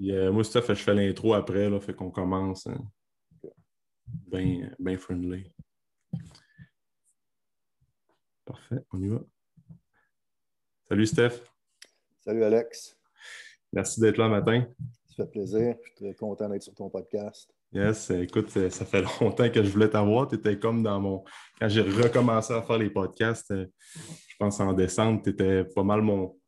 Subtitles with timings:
[0.00, 2.66] Euh, moi, Steph, je fais l'intro après, là, fait qu'on commence.
[2.66, 2.78] Hein.
[4.28, 5.52] Bien friendly.
[8.44, 9.20] Parfait, on y va.
[10.88, 11.42] Salut Steph.
[12.20, 12.96] Salut Alex.
[13.72, 14.64] Merci d'être là matin.
[15.04, 15.76] Ça fait plaisir.
[15.82, 17.52] Je suis très content d'être sur ton podcast.
[17.72, 20.28] Yes, écoute, ça fait longtemps que je voulais t'avoir.
[20.28, 21.24] Tu étais comme dans mon.
[21.58, 23.66] Quand j'ai recommencé à faire les podcasts, euh,
[24.28, 26.38] je pense en décembre, tu étais pas mal mon,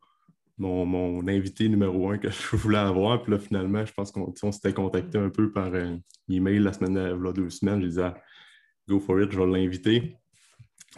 [0.59, 3.23] mon, invité numéro un que je voulais avoir.
[3.23, 5.97] Puis là, finalement, je pense qu'on s'était contacté un peu par euh,
[6.29, 7.81] email la semaine, là, deux semaines.
[7.83, 8.15] Je disais, ah,
[8.89, 10.17] go for it, je vais l'inviter.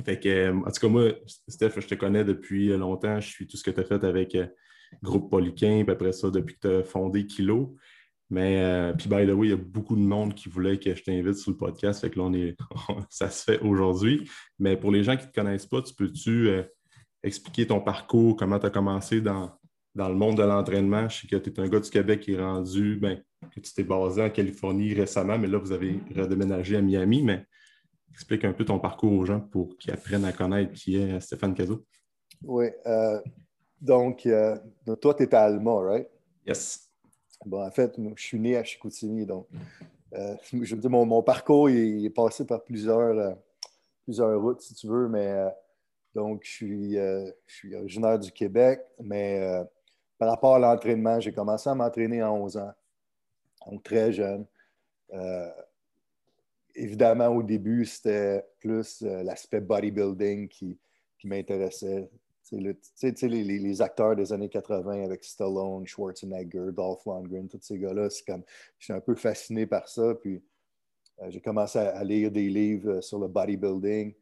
[0.04, 1.12] Fait que, euh, en tout cas, moi,
[1.48, 3.20] Steph, je te connais depuis longtemps.
[3.20, 4.46] Je suis tout ce que tu as fait avec euh,
[5.02, 7.77] Groupe Polyquin, puis après ça, depuis que tu as fondé Kilo.
[8.30, 10.95] Mais, euh, puis, by the way, il y a beaucoup de monde qui voulait que
[10.95, 12.01] je t'invite sur le podcast.
[12.01, 12.56] Fait que là, on est,
[13.10, 14.30] ça se fait aujourd'hui.
[14.59, 16.48] Mais pour les gens qui ne te connaissent pas, tu peux-tu
[17.23, 19.51] expliquer ton parcours, comment tu as commencé dans,
[19.95, 21.09] dans le monde de l'entraînement?
[21.09, 23.23] Je sais que tu es un gars du Québec qui est rendu, ben,
[23.55, 27.23] que tu t'es basé en Californie récemment, mais là, vous avez redéménagé à Miami.
[27.23, 27.46] Mais
[28.13, 31.54] Explique un peu ton parcours aux gens pour qu'ils apprennent à connaître qui est Stéphane
[31.54, 31.85] Cazot.
[32.45, 32.66] Oui.
[32.87, 33.21] Euh,
[33.80, 34.57] donc, euh,
[35.01, 36.09] toi, tu étais à Alma, right?
[36.46, 36.91] Yes.
[37.46, 39.46] Bon, en fait, je suis né à Chicoutimi, donc
[40.15, 43.38] euh, je veux dire, mon, parcours il est passé par plusieurs,
[44.04, 45.46] plusieurs routes, si tu veux, mais
[46.15, 49.41] donc je suis, je suis originaire du Québec, mais
[50.19, 52.73] par rapport à l'entraînement, j'ai commencé à m'entraîner à 11 ans,
[53.66, 54.47] donc très jeune
[56.75, 60.79] évidemment, au début, c'était plus euh, l'aspect bodybuilding qui,
[61.25, 62.09] m'intéressait.
[62.53, 68.25] Le, les, acteurs des années 80 avec Stallone, Schwarzenegger, Dolph Lundgren, tous ces gars-là, c'est
[68.25, 68.43] comme,
[68.78, 70.15] j'étais un peu fasciné par ça.
[70.16, 70.43] Puis
[71.21, 74.15] euh, j'ai commencé à, lire des livres euh, sur le bodybuilding.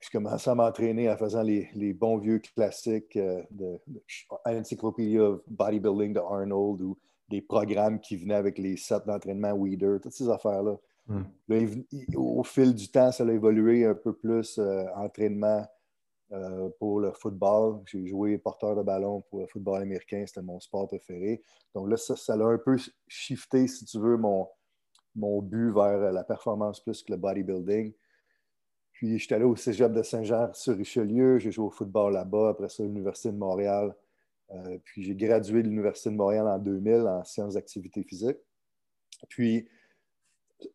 [0.00, 6.20] Je commençais à m'entraîner en faisant les, bons vieux classiques de, de of Bodybuilding de
[6.20, 6.98] Arnold ou
[7.28, 10.76] des programmes qui venaient avec les sets d'entraînement Weeder, toutes ces affaires-là.
[11.06, 11.24] Hmm.
[12.14, 15.66] au fil du temps, ça a évolué un peu plus euh, entraînement
[16.30, 17.80] euh, pour le football.
[17.86, 21.42] J'ai joué porteur de ballon pour le football américain, c'était mon sport préféré.
[21.74, 22.76] Donc là, ça, ça a un peu
[23.08, 24.46] shifté, si tu veux, mon,
[25.16, 27.92] mon but vers la performance plus que le bodybuilding.
[29.00, 31.38] Puis, j'étais allé au cégep de Saint-Jean-sur-Richelieu.
[31.38, 32.50] J'ai joué au football là-bas.
[32.50, 33.96] Après ça, l'Université de Montréal.
[34.50, 38.36] Euh, puis, j'ai gradué de l'Université de Montréal en 2000 en sciences d'activité physique.
[39.30, 39.66] Puis,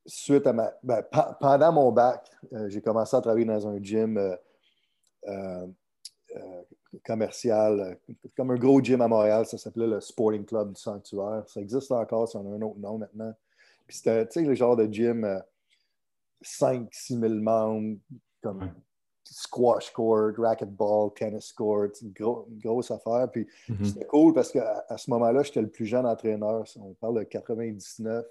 [0.08, 0.74] suite à ma.
[0.82, 1.04] Ben,
[1.40, 4.18] pendant mon bac, euh, j'ai commencé à travailler dans un gym
[5.28, 5.68] euh,
[7.06, 8.00] commercial,
[8.36, 9.46] comme un gros gym à Montréal.
[9.46, 11.44] Ça s'appelait le Sporting Club du Sanctuaire.
[11.46, 13.36] Ça existe encore, ça a un autre nom maintenant.
[13.86, 15.44] Puis c'était, tu sais, le genre de gym
[16.46, 17.98] 5-6 000 membres,
[18.42, 18.72] comme
[19.24, 22.14] squash court, racquetball, tennis court, une,
[22.60, 23.30] grosse affaire.
[23.32, 23.86] Puis mm-hmm.
[23.86, 26.64] c'était cool parce qu'à à ce moment-là, j'étais le plus jeune entraîneur.
[26.78, 28.26] On parle de 99.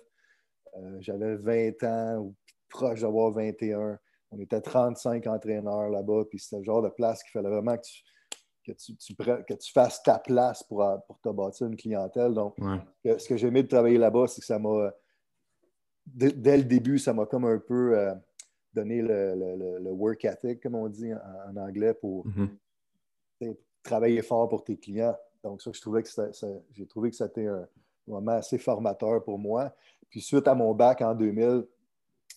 [0.77, 2.35] Euh, j'avais 20 ans ou
[2.69, 3.99] proche d'avoir 21.
[4.31, 8.73] On était 35 entraîneurs là-bas, puis c'était le genre de place qu'il fallait vraiment que
[8.73, 12.33] tu, que tu, fasses ta place pour, pour te bâtir une clientèle.
[12.35, 12.57] Donc,
[13.05, 14.91] ce que j'ai aimé de travailler là-bas, c'est que ça m'a,
[16.07, 18.15] dès, le début, ça m'a comme un peu euh,
[18.73, 23.57] donné le, work ethic, comme on dit en, anglais, pour mm-hmm.
[23.83, 25.17] travailler fort pour tes clients.
[25.43, 26.09] Donc, ça, je trouvais que
[26.73, 27.67] j'ai trouvé que c'était un
[28.07, 29.75] moment assez formateur pour moi.
[30.09, 31.67] Puis suite à mon bac en 2000,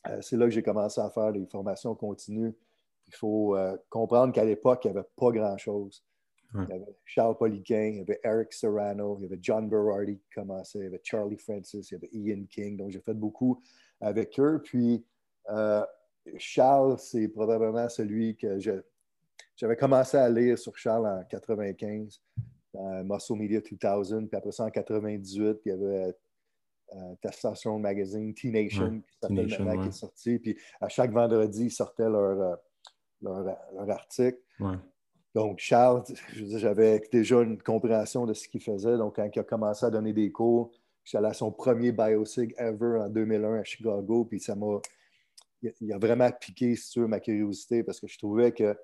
[0.08, 2.56] euh, c'est là que j'ai commencé à faire des formations continues.
[3.08, 6.04] Il faut euh, comprendre qu'à l'époque, il n'y avait pas grand-chose.
[6.54, 10.18] Il y avait Charles Poliquin, il y avait Eric Serrano, il y avait John Berardi
[10.18, 12.78] qui commençait, il y avait Charlie Francis, il y avait Ian King.
[12.78, 13.62] Donc, j'ai fait beaucoup
[14.00, 14.62] avec eux.
[14.64, 15.06] Puis,
[15.50, 15.84] euh,
[16.38, 18.60] Charles, c'est probablement celui que
[19.56, 22.22] j'avais commencé à lire sur Charles en 95,
[22.74, 24.28] dans Muscle Media 2000.
[24.28, 26.16] Puis après ça, en 98, il y avait
[26.96, 30.40] euh, Testosterone Magazine, T-Nation, qui est sorti.
[30.40, 32.56] Puis à chaque vendredi, ils sortaient leur, euh,
[33.22, 34.40] leur, article.
[35.38, 36.04] Donc, Charles,
[36.34, 38.98] j'avais déjà une compréhension de ce qu'il faisait.
[38.98, 40.72] Donc, quand il a commencé à donner des cours,
[41.04, 44.26] j'allais à son premier BioSig ever en 2001 à Chicago.
[44.26, 44.80] Puis ça m'a.
[45.62, 48.76] Il a vraiment piqué, sur ma curiosité parce que je trouvais que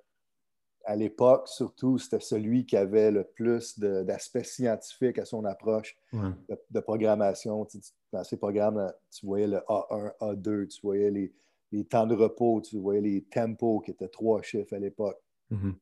[0.85, 6.79] à l'époque, surtout, c'était celui qui avait le plus d'aspects scientifiques à son approche de,
[6.81, 7.67] programmation.
[8.11, 12.77] dans ces programmes, tu voyais le A1, A2, tu voyais les, temps de repos, tu
[12.77, 15.17] voyais les tempos qui étaient trois chiffres à l'époque.
[15.51, 15.73] Mm-hmm.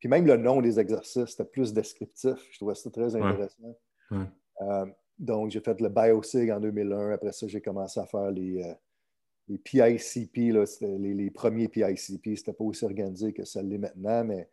[0.00, 2.36] Puis même le nom des exercices, c'était plus descriptif.
[2.50, 3.76] Je trouvais ça très intéressant.
[4.62, 4.86] Euh,
[5.18, 7.12] donc, j'ai fait le BioSig en 2001.
[7.12, 8.74] Après ça, j'ai commencé à faire les, euh,
[9.48, 14.48] les PICP, les, premiers PICP, c'était pas aussi organisé que ça l'est maintenant, mais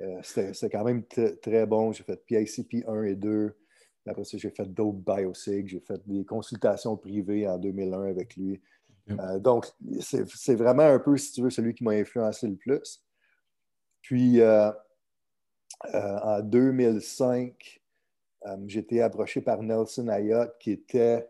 [0.00, 1.04] euh, c'était quand même
[1.42, 1.92] très bon.
[1.92, 3.54] J'ai fait PICP 1 et 2.
[4.06, 5.68] Après ça, j'ai fait d'autres biosig.
[5.68, 8.60] J'ai fait des consultations privées en 2001 avec lui.
[9.40, 9.66] Donc,
[10.00, 13.02] c'est vraiment un peu, si tu veux, celui qui m'a influencé le plus.
[14.02, 14.70] Puis, euh,
[15.94, 17.80] euh, en 2005,
[18.66, 21.28] j'ai été approché par Nelson Ayotte, qui était,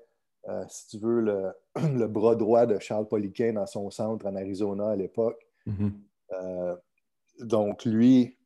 [0.68, 1.20] si tu veux,
[1.76, 5.46] le, bras droit de Charles Poliquin dans son centre en Arizona à l'époque.
[5.66, 6.78] Mm-hmm.
[7.40, 8.38] donc, lui,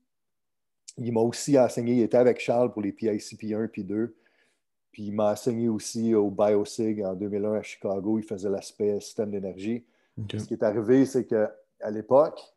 [0.99, 4.15] il m'a aussi enseigné, il était avec Charles pour les PICP 1 puis 2.
[4.93, 8.19] Puis il m'a enseigné aussi au BioSig en 2001 à Chicago.
[8.19, 9.85] Il faisait l'aspect système d'énergie.
[10.31, 11.51] Ce qui est arrivé, c'est qu'à
[11.91, 12.54] l'époque, euh,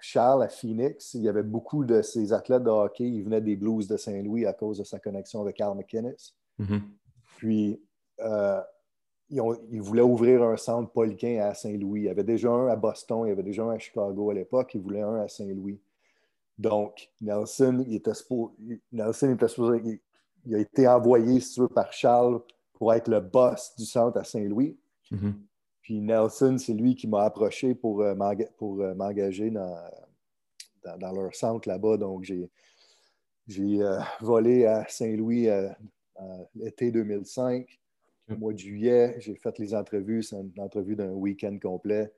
[0.00, 3.04] Charles à Phoenix, il y avait beaucoup de ses athlètes de hockey.
[3.04, 6.14] Ils venaient des Blues de Saint-Louis à cause de sa connexion avec Carl McInnes.
[6.60, 6.80] Mm-hmm.
[7.38, 7.80] Puis
[8.20, 8.60] euh,
[9.30, 12.02] ils, voulaient ouvrir un centre poliquin à Saint-Louis.
[12.02, 14.34] Il y avait déjà un à Boston, il y avait déjà un à Chicago à
[14.34, 14.74] l'époque.
[14.74, 15.80] Ils voulaient un à Saint-Louis.
[16.58, 18.12] Donc, Nelson, il était,
[18.92, 20.00] Nelson était supposé,
[20.46, 22.40] il a été envoyé, si tu veux, par Charles
[22.72, 24.78] pour être le boss du centre à Saint-Louis.
[25.12, 25.32] Mm-hmm.
[25.86, 29.78] Puis Nelson, c'est lui qui m'a approché pour, euh, euh, m'engager dans,
[30.98, 31.96] dans, leur centre là-bas.
[31.96, 32.50] Donc, j'ai,
[33.80, 35.46] euh, volé à Saint-Louis
[36.56, 37.68] l'été 2005.
[38.28, 40.24] Au mois de juillet, j'ai fait les entrevues.
[40.24, 42.12] C'est une entrevue d'un week-end complet.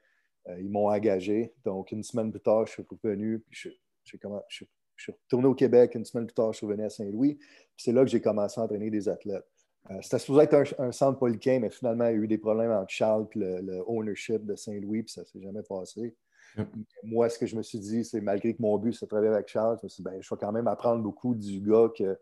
[0.58, 1.52] ils m'ont engagé.
[1.62, 3.40] Donc, une semaine plus tard, je suis revenu.
[3.50, 3.74] Puis
[4.04, 4.64] je, je,
[4.96, 7.38] je suis retourné au Québec une semaine plus tard, je suis revenu à Saint-Louis.
[7.76, 9.44] C'est là que j'ai commencé à entraîner des athlètes.
[9.90, 12.70] Euh, c'était supposé être un, centre poliquin, mais finalement, il y a eu des problèmes
[12.73, 16.14] entre Charles et le, ownership de Saint-Louis, puis ça ne s'est jamais passé.
[17.05, 19.32] Moi, ce que je me suis dit, c'est malgré que mon but, c'est de travailler
[19.32, 21.88] avec Charles, je me suis dit, ben, je vais quand même apprendre beaucoup du gars
[21.96, 22.19] que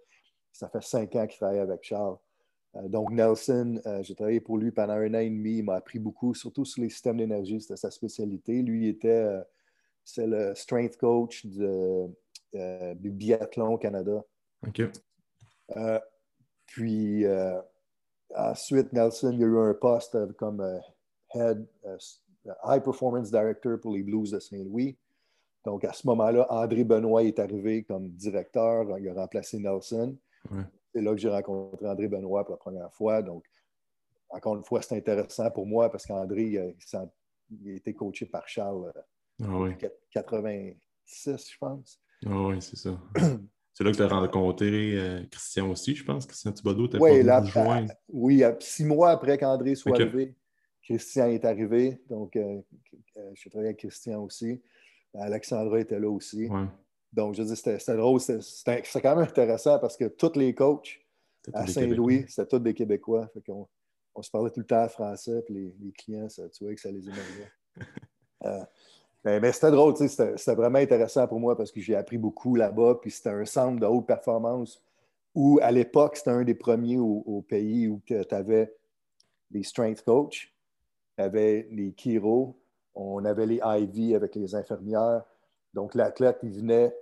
[0.53, 2.17] ça fait cinq ans qu'il travaille avec Charles.
[2.77, 5.59] Euh, donc, Nelson, euh, j'ai travaillé pour lui pendant un an et demi.
[5.59, 7.61] Il m'a appris beaucoup, surtout sur les systèmes d'énergie.
[7.61, 8.63] C'était sa spécialité.
[8.63, 9.27] Lui, il était
[10.05, 12.07] c'est le strength coach de,
[12.95, 14.23] du biathlon au Canada.
[14.67, 14.83] OK.
[16.67, 17.61] Euh, puis euh,
[18.35, 20.63] ensuite, Nelson, il y a eu un poste comme
[21.35, 21.67] head,
[22.65, 24.97] high performance director pour les Blues de Saint-Louis.
[25.65, 28.99] Donc, à ce moment-là, André Benoît est arrivé comme directeur.
[28.99, 30.17] Il a remplacé Nelson.
[30.95, 33.21] C'est là que j'ai rencontré André Benoît pour la première fois.
[33.21, 33.45] Donc,
[34.31, 38.93] encore une fois, c'est intéressant pour moi parce qu'André, il, a été coaché par Charles
[39.43, 39.75] en ah
[40.11, 42.01] 86, je pense.
[42.25, 42.99] Ah oui, c'est ça.
[43.77, 46.25] C'est là que tu as rencontré euh, Christian aussi, je pense.
[46.25, 47.45] Christian Thibodeau, tu oui, là,
[48.09, 50.35] Oui, six mois après qu'André soit arrivé,
[50.83, 52.01] Christian est arrivé.
[52.09, 52.63] Donc, euh,
[53.19, 54.63] euh, je travaillé avec Christian aussi.
[55.13, 56.49] Alexandra était là aussi.
[57.13, 58.19] Donc, je dis, c'était drôle.
[58.19, 60.99] C'était quand même intéressant parce que tous les coachs
[61.53, 63.29] à Saint-Louis, c'était tous des Québécois.
[63.35, 63.69] Fait on,
[64.15, 66.81] on, se parlait tout le temps français, puis les, les clients, ça, tu vois que
[66.81, 67.53] ça les émergeait.
[69.27, 72.99] Mais, c'était drôle, c'était vraiment intéressant pour moi parce que j'ai appris beaucoup là-bas.
[73.03, 74.81] Puis c'était un centre de haute performance
[75.35, 78.73] où, à l'époque, c'était un des premiers au, pays où tu avais
[79.51, 80.55] les strength coach,
[81.19, 82.57] tu avais les chiro,
[82.95, 85.25] on avait les IV avec les infirmières.
[85.75, 86.95] Donc, l'athlète, il venait,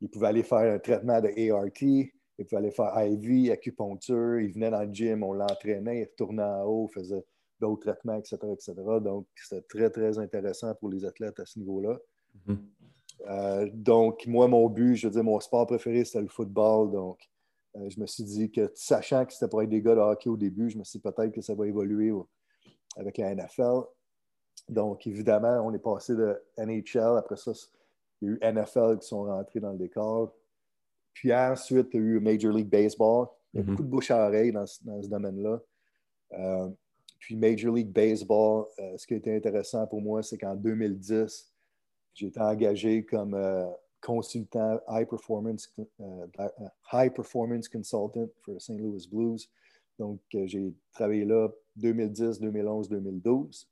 [0.00, 4.52] il pouvait aller faire un traitement de ART, il pouvait aller faire IV, acupuncture, il
[4.52, 7.24] venait dans le gym, on l'entraînait, il retournait en haut, faisait
[7.60, 8.74] d'autres traitements, etc., etc.
[9.00, 11.98] Donc, c'était très, très intéressant pour les athlètes à ce niveau-là.
[12.46, 12.58] Mm-hmm.
[13.28, 16.90] Euh, donc, moi, mon but, je veux dire, mon sport préféré, c'était le football.
[16.92, 17.18] Donc,
[17.76, 20.28] euh, je me suis dit que, sachant que c'était pour être des gars de hockey
[20.28, 22.12] au début, je me suis dit peut-être que ça va évoluer
[22.96, 23.82] avec la NFL.
[24.68, 27.18] Donc, évidemment, on est passé de NHL.
[27.18, 27.52] Après ça,
[28.20, 30.34] il y a eu NFL qui sont rentrés dans le décor.
[31.12, 33.26] Puis ensuite, il y a eu Major League Baseball.
[33.52, 33.70] Il y a mm-hmm.
[33.70, 35.60] beaucoup de bouche à oreille dans, dans ce domaine-là.
[36.34, 36.68] Euh,
[37.18, 41.52] puis Major League Baseball, euh, ce qui été intéressant pour moi, c'est qu'en 2010,
[42.14, 43.66] j'ai été engagé comme euh,
[44.00, 46.26] consultant high performance, euh,
[46.92, 48.78] high performance consultant pour le St.
[48.78, 49.50] Louis Blues.
[49.98, 53.68] Donc, j'ai travaillé là 2010, 2011, 2012.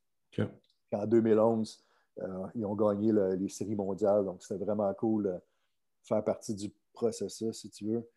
[0.92, 1.84] En 2011,
[2.54, 4.24] ils ont gagné les séries mondiales.
[4.24, 5.34] Donc, c'était vraiment cool de
[6.02, 8.08] faire partie du processus, si tu veux.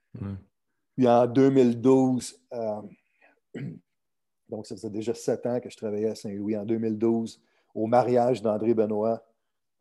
[0.95, 2.41] Puis en 2012,
[4.49, 6.57] donc, ça faisait déjà sept ans que je travaillais à Saint-Louis.
[6.57, 7.41] En 2012,
[7.75, 9.23] au mariage d'André Benoît,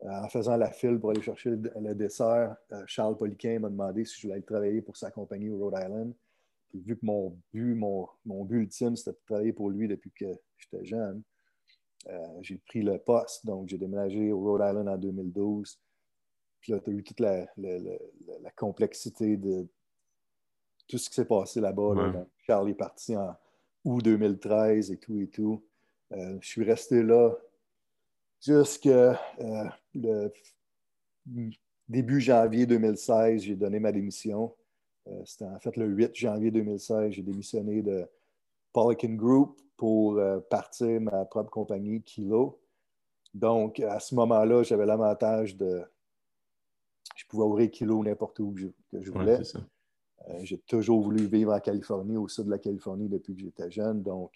[0.03, 4.05] euh, en faisant la file pour aller chercher le, dessert, euh, Charles Poliquin m'a demandé
[4.05, 6.13] si je voulais aller travailler pour sa compagnie au Rhode Island.
[6.73, 8.07] vu que mon but, mon,
[8.45, 11.23] but ultime, c'était de travailler pour lui depuis que j'étais jeune,
[12.07, 13.45] euh, j'ai pris le poste.
[13.45, 15.79] Donc, j'ai déménagé au Rhode Island en 2012.
[16.61, 17.47] Puis là, tu as eu toute la,
[18.55, 19.67] complexité de
[20.87, 22.25] tout ce qui s'est passé là-bas.
[22.45, 23.35] Charles est parti en,
[23.83, 25.63] ou 2013 et tout et tout.
[26.11, 27.31] Euh, je suis resté là
[28.41, 30.31] jusqu'à euh, le
[31.87, 33.41] début janvier 2016.
[33.41, 34.55] J'ai donné ma démission.
[35.25, 37.13] C'était en fait le 8 janvier 2016.
[37.13, 38.05] J'ai démissionné de
[38.73, 40.21] Polykin Group pour
[40.51, 42.59] partir ma propre compagnie, Kilo.
[43.33, 45.83] Donc, à ce moment-là, j'avais l'avantage de.
[47.15, 49.39] Je pouvais ouvrir Kilo n'importe où que je, voulais.
[50.41, 54.03] J'ai toujours voulu vivre en Californie, au sud de la Californie depuis que j'étais jeune.
[54.03, 54.31] Donc,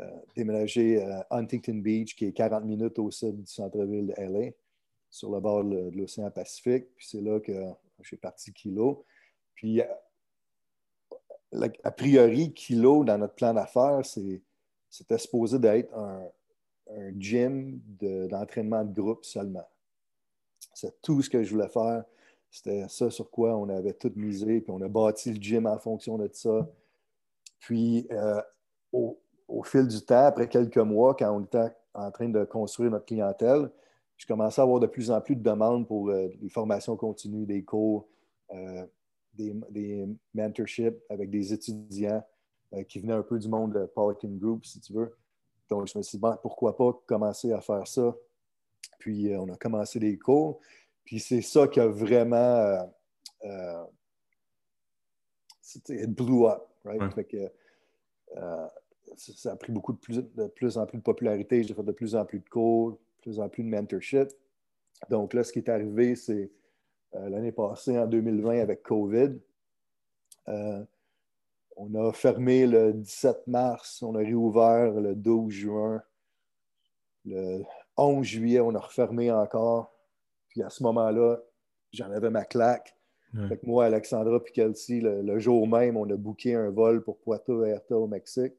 [0.00, 4.50] euh, déménager à Huntington Beach, qui est 40 minutes au sud du centre-ville de LA,
[5.08, 6.94] sur le bord de, l'océan Pacifique.
[6.96, 7.52] Puis c'est là que
[8.06, 9.04] suis parti Kilo.
[9.54, 16.28] Puis, a priori, Kilo, dans notre plan d'affaires, c'était supposé d'être un,
[17.18, 17.80] gym
[18.28, 19.66] d'entraînement de, groupe seulement.
[20.72, 22.04] C'est tout ce que je voulais faire.
[22.50, 25.78] C'était ça sur quoi on avait tout misé, puis on a bâti le gym en
[25.78, 26.66] fonction de ça.
[27.58, 28.40] Puis, euh,
[28.92, 33.06] au, fil du temps, après quelques mois, quand on était en train de construire notre
[33.06, 33.70] clientèle,
[34.16, 37.46] je commençais à avoir de plus en plus de demandes pour euh, des formations continues,
[37.46, 38.08] des cours,
[38.52, 38.86] euh,
[39.34, 42.24] des, mentorships avec des étudiants
[42.72, 45.14] euh, qui venaient un peu du monde de Polykin Group, si tu veux.
[45.68, 48.14] Donc, je me suis dit, pourquoi pas commencer à faire ça?
[48.98, 50.60] Puis, on a commencé des cours.
[51.06, 52.92] Puis, c'est ça qui a vraiment.
[55.88, 57.00] it blew up, right?
[59.16, 61.62] ça a pris beaucoup de plus, de plus en plus de popularité.
[61.62, 64.28] J'ai fait de plus en plus de cours, de plus en plus de mentorship.
[65.10, 66.50] Donc là, ce qui est arrivé, c'est
[67.14, 69.38] euh, l'année passée, en 2020, avec COVID.
[70.48, 70.84] Euh,
[71.76, 76.02] on a fermé le 17 mars, on a réouvert le 12 juin.
[77.24, 77.62] Le
[77.96, 79.92] 11 juillet, on a refermé encore.
[80.56, 81.38] Puis à ce moment-là,
[81.92, 82.96] j'en avais ma claque.
[83.62, 87.94] moi, Alexandra et Kelsey, le, jour même, on a booké un vol pour Puerto Vallarta
[87.94, 88.54] au Mexique.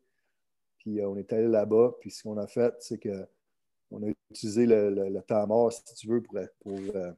[0.77, 1.96] Puis euh, on est allé là-bas.
[2.00, 6.22] Puis ce qu'on a fait, c'est qu'on a utilisé le, temps mort, si tu veux,
[6.22, 6.38] pour,
[6.75, 7.12] euh,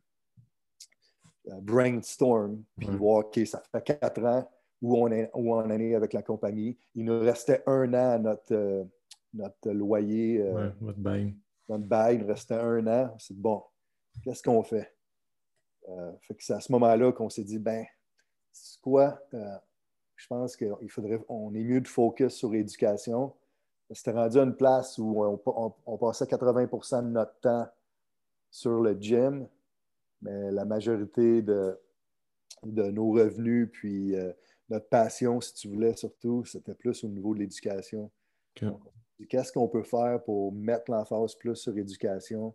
[1.49, 4.49] euh, brainstorm, puis voir, OK, ça fait quatre ans
[4.81, 6.77] où on, est, où on est avec la compagnie.
[6.95, 8.87] Il nous restait un an à notre,
[9.33, 10.41] notre loyer.
[10.79, 11.35] votre bail.
[11.67, 13.13] Notre bail, il nous restait un an.
[13.17, 13.61] C'est bon,
[14.23, 14.93] qu'est-ce qu'on fait?
[16.21, 17.85] fait que c'est à ce moment-là qu'on s'est dit, ben,
[18.51, 19.19] c'est quoi?
[19.31, 23.33] je pense qu'il faudrait, on est mieux de focus sur l'éducation
[23.91, 27.67] c'était rendu à une place où on, passait 80% de notre temps
[28.51, 29.47] sur le gym,
[30.21, 31.77] mais la majorité de,
[32.63, 34.31] nos revenus, puis euh,
[34.69, 38.11] notre passion, si tu voulais, surtout, c'était plus au niveau de l'éducation.
[39.27, 42.53] Qu'est-ce qu'on peut faire pour mettre l'emphase plus sur l'éducation?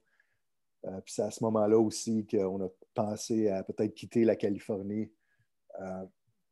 [0.86, 5.10] Euh, puis c'est à ce moment-là aussi qu'on a pensé à peut-être quitter la Californie.
[5.80, 6.04] Euh,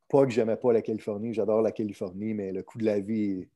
[0.09, 3.47] pas que j'aimais pas la Californie, j'adore la Californie, mais le coût de la vie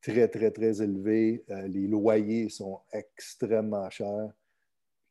[0.00, 1.44] très, très, très élevé.
[1.50, 4.30] Euh, les loyers sont extrêmement chers.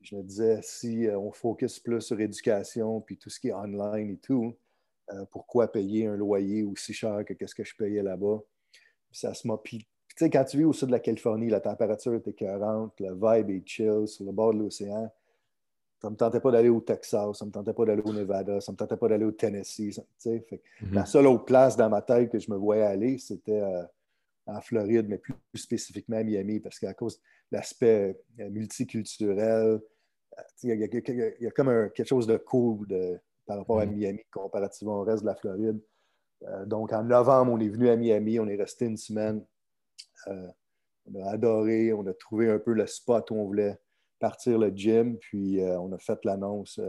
[0.01, 3.53] je me disais, si euh, on focus plus sur l'éducation, puis tout ce qui est
[3.53, 4.55] online et tout,
[5.29, 8.41] pourquoi payer un loyer aussi cher que ce que je payais là-bas?
[9.11, 9.33] ça
[10.15, 13.13] tu sais, quand tu vis au sud de la Californie, la température est écœurante, le
[13.13, 15.11] vibe est chill sur le bord de l'océan.
[16.01, 18.13] Ça ne me tentait pas d'aller au Texas, ça ne me tentait pas d'aller au
[18.13, 19.99] Nevada, ça ne me tentait pas d'aller au Tennessee.
[20.19, 20.93] Fait, mm-hmm.
[20.93, 23.61] La seule autre place dans ma tête que je me voyais aller, c'était
[24.47, 29.79] en Floride, mais plus, spécifiquement à Miami, parce qu'à cause de l'aspect euh, multiculturel, euh,
[30.63, 32.87] il y, a, comme quelque chose de cool
[33.45, 33.95] par rapport à mm-hmm.
[33.95, 35.79] Miami comparativement au reste de la Floride.
[36.43, 39.43] Euh, donc, en novembre, on est venu à Miami, on est resté une semaine.
[40.27, 43.77] On a adoré, on a trouvé un peu le spot où on voulait
[44.19, 46.79] partir le gym, puis on a fait l'annonce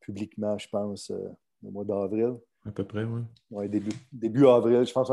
[0.00, 2.36] publiquement, je pense, au mois d'avril.
[2.66, 3.22] À peu près, oui.
[3.50, 4.84] Oui, début, début avril.
[4.84, 5.10] Je pense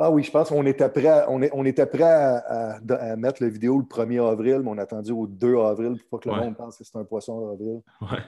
[0.00, 2.78] ah oui, je pense qu'on était prêt, à, on, on était prêt à,
[3.16, 6.30] mettre la vidéo le 1er avril, mais on a attendu au 2 avril pour pas
[6.30, 7.80] que le monde pense que c'est un poisson d'avril.
[8.00, 8.22] Ouais.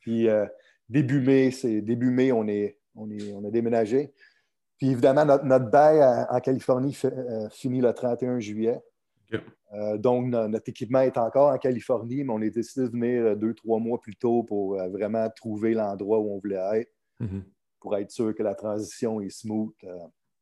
[0.00, 0.46] Puis euh,
[0.88, 4.12] début mai, c'est début mai, on, est, on, est, on a déménagé.
[4.78, 8.80] Puis évidemment, notre, bail en Californie euh, finit le 31 juillet.
[9.72, 13.54] Euh, donc, notre équipement est encore en Californie, mais on a décidé de venir deux,
[13.54, 17.42] trois mois plus tôt pour vraiment trouver l'endroit où on voulait être, mm-hmm.
[17.80, 19.72] pour être sûr que la transition est smooth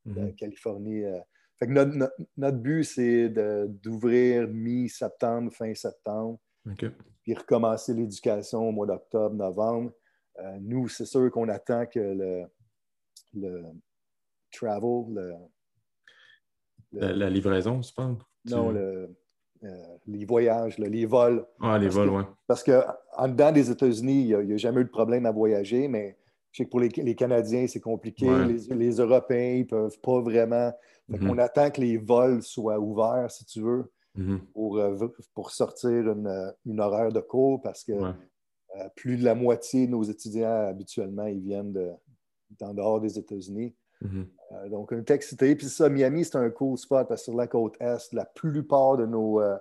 [0.05, 0.35] de mhm.
[0.35, 1.05] Californie.
[1.05, 1.19] Euh.
[1.59, 6.38] Fait que notre, but, c'est d'ouvrir mi-septembre, fin septembre,
[7.23, 9.93] puis recommencer l'éducation au mois d'octobre, novembre.
[10.41, 12.45] Euh, nous, c'est sûr qu'on attend que le,
[13.35, 13.62] le
[14.54, 15.37] travel,
[16.92, 18.18] la, livraison, tu penses?
[18.46, 19.14] Non, le,
[19.64, 19.68] euh,
[20.06, 21.44] les voyages, les vols.
[21.61, 22.23] Ah, les vols, oui.
[22.46, 26.18] Parce qu'en dedans des États-Unis, il n'y a, jamais eu de problème à voyager, mais
[26.52, 28.26] je sais que pour les, Canadiens, c'est compliqué.
[28.70, 30.73] Les, Européens, ils ne peuvent pas vraiment.
[31.11, 31.28] Mm-hmm.
[31.28, 34.38] On attend que les vols soient ouverts, si tu veux, mm-hmm.
[34.52, 39.87] pour, euh, pour sortir une, horaire de cours parce que euh, plus de la moitié
[39.87, 41.90] de nos étudiants, habituellement, ils viennent de,
[42.52, 43.75] est en dehors des États-Unis.
[44.00, 44.26] Mhm.
[44.54, 45.54] Euh, donc, on est excité.
[45.56, 48.96] Puis ça, Miami, c'est un cool spot parce que sur la côte Est, la plupart
[48.96, 49.56] de nos, euh,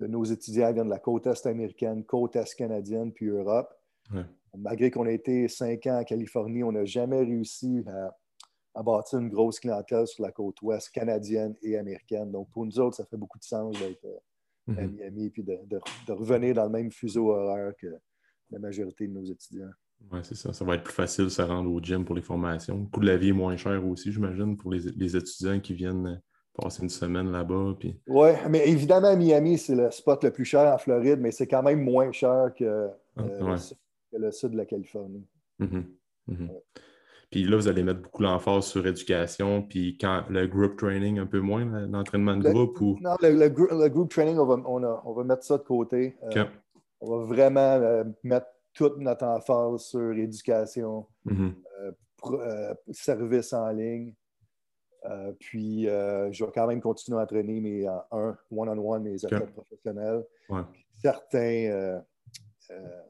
[0.00, 3.72] de nos étudiants viennent de la côte Est américaine, côte Est canadienne, puis Europe.
[4.56, 7.84] Malgré qu'on a été cinq ans en Californie, on n'a jamais réussi
[8.74, 12.30] à, bâtir une grosse clientèle sur la côte Ouest canadienne et américaine.
[12.30, 14.18] Donc, pour nous autres, ça fait beaucoup de sens d'être euh,
[14.68, 14.92] à Mhm.
[14.96, 17.86] Miami puis de, de- de revenir dans le même fuseau horaire que
[18.50, 19.70] la majorité de nos étudiants.
[20.12, 20.52] Ouais, c'est ça.
[20.52, 22.78] Ça va être plus facile de se rendre au gym pour les formations.
[22.78, 25.74] Le coût de la vie est moins cher aussi, j'imagine, pour les, les étudiants qui
[25.74, 26.16] viennent euh,
[26.62, 27.74] passer une semaine là-bas.
[27.78, 28.00] Puis...
[28.06, 31.62] Oui, mais évidemment, Miami, c'est le spot le plus cher en Floride, mais c'est quand
[31.62, 33.50] même moins cher que, Ah, euh, ouais.
[33.50, 33.76] le, sud,
[34.12, 35.26] que le sud de la Californie.
[35.58, 35.84] Mhm.
[36.28, 36.50] Mhm.
[37.30, 41.26] Puis là, vous allez mettre beaucoup l'emphase sur éducation, puis quand le group training un
[41.26, 42.96] peu moins, l'entraînement de Le- groupe ou.
[43.02, 45.58] Non, le, le grou- le group training, on va, on a- on va mettre ça
[45.58, 46.16] de côté.
[46.34, 46.44] Euh.
[47.02, 48.46] On va vraiment euh, mettre
[48.78, 51.52] toute notre emphase sur éducation, Mhm.
[52.16, 54.14] pro- euh, service en ligne.
[55.04, 59.52] Euh, puis, euh, je vais quand même continuer à entraîner mes un, one-on-one, mes athlètes
[59.52, 60.24] professionnels.
[60.48, 60.60] Ouais.
[61.02, 61.38] Certains
[61.70, 62.00] euh,
[62.70, 63.02] euh,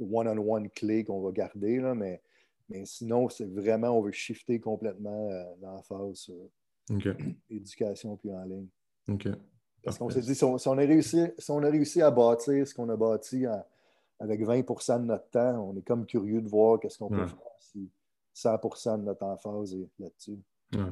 [0.00, 2.22] one-on-one clés qu'on va garder, là, mais,
[2.70, 6.48] mais sinon, c'est vraiment, on veut shifter complètement euh, l'emphase sur
[7.50, 8.68] éducation puis en ligne.
[9.10, 9.28] OK.
[9.82, 12.10] Parce qu'on s'est dit, si on, si on a réussi, si on a réussi à
[12.10, 13.64] bâtir ce qu'on a bâti en-
[14.20, 17.38] avec 20% de notre temps, on est comme curieux de voir qu'est-ce qu'on peut faire
[17.58, 17.90] si
[18.36, 20.38] 100% de notre emphase est là-dessus.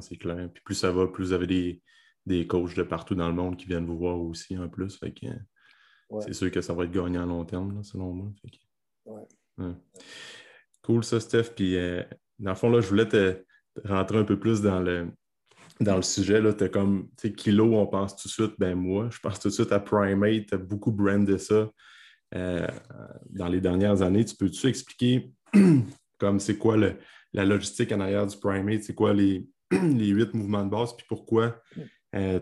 [0.01, 0.49] C'est clair.
[0.53, 1.81] Puis plus ça va, plus vous avez des,
[2.25, 4.97] des coachs de partout dans le monde qui viennent vous voir aussi en plus.
[4.97, 5.27] Fait que,
[6.09, 6.23] Ouais.
[6.25, 8.31] C'est sûr que ça va être gagnant à long terme, là, selon moi.
[8.43, 9.73] Que-.
[10.81, 11.51] Cool ça, Steph.
[11.55, 12.03] Puis euh,
[12.39, 13.43] dans le fond, là, je voulais te,
[13.75, 15.11] te rentrer un peu plus dans le,
[15.79, 16.41] dans le sujet.
[16.55, 19.39] Tu as comme, tu sais, Kilo, on pense tout de suite, ben moi, je pense
[19.39, 20.47] tout de suite à Primate.
[20.47, 21.69] Tu as beaucoup brandé ça
[22.35, 22.67] euh,
[23.29, 24.25] dans les dernières années.
[24.25, 25.31] Tu peux-tu expliquer
[26.19, 26.95] comme c'est quoi le-
[27.33, 28.83] la logistique en arrière du Primate?
[28.83, 30.95] C'est quoi les, les huit mouvements de base?
[30.95, 31.55] Puis pourquoi
[32.15, 32.39] euh,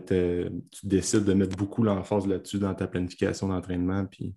[0.70, 4.06] tu décides de mettre beaucoup l'emphase là-dessus dans ta planification d'entraînement?
[4.06, 4.34] Puis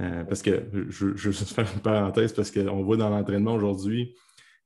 [0.00, 3.54] euh, parce que je, je veux juste faire une parenthèse parce qu'on voit dans l'entraînement
[3.54, 4.14] aujourd'hui,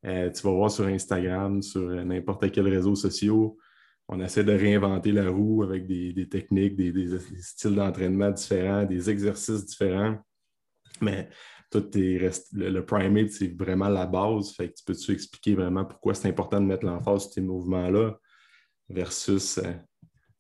[0.02, 3.52] tu vas voir sur Instagram, sur n'importe quel réseau social,
[4.09, 8.31] on essaie de réinventer la roue avec des, des techniques, des, des- des styles d'entraînement
[8.31, 10.19] différents, des exercices différents.
[11.01, 11.29] Mais
[12.19, 14.53] rest- le, le primate, c'est vraiment la base.
[14.53, 18.19] Fait que tu peux-tu expliquer vraiment pourquoi c'est important de mettre l'emphase sur ces mouvements-là
[18.88, 19.73] versus euh,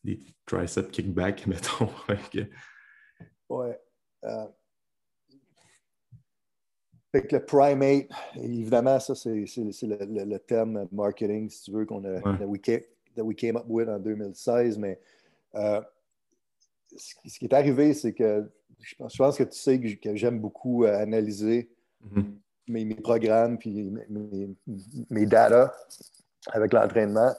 [0.04, 1.88] des tricep kickback, mettons.
[2.30, 2.48] Que-
[3.48, 3.78] Ouais.
[4.24, 4.46] Euh,
[7.12, 9.44] fait que le primate, évidemment, ça, c'est le,
[9.86, 12.38] le- le terme marketing, si tu veux, qu'on a, Ouais.
[12.58, 12.80] came,
[13.14, 14.78] that we came up with en 2016.
[14.78, 15.00] Mais
[15.54, 15.80] euh,
[16.96, 18.50] ce, qui- est arrivé, c'est que
[18.80, 21.70] je pense, je pense que tu sais que, j'aime beaucoup euh, analyser
[22.02, 22.38] Mhm.
[22.68, 24.54] mes, mes programmes puis mes,
[25.08, 25.74] mes, data
[26.52, 27.32] avec l'entraînement.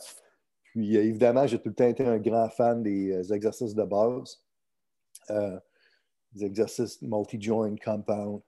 [0.63, 4.41] Puis euh, évidemment, j'ai tout le temps été un grand fan des exercices de base,
[5.31, 5.59] Euh,
[6.33, 8.41] des exercices multi-joint, compound.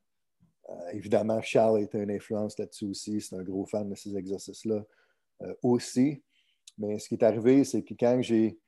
[0.70, 3.22] Euh, évidemment, Charles était une influence là-dessus aussi.
[3.22, 4.84] C'est un gros fan de ces exercices-là
[5.44, 6.22] euh, aussi.
[6.78, 8.60] Mais ce qui est arrivé, c'est que quand j'ai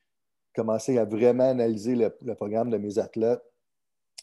[0.56, 3.42] commencé à vraiment analyser le, programme de mes athlètes,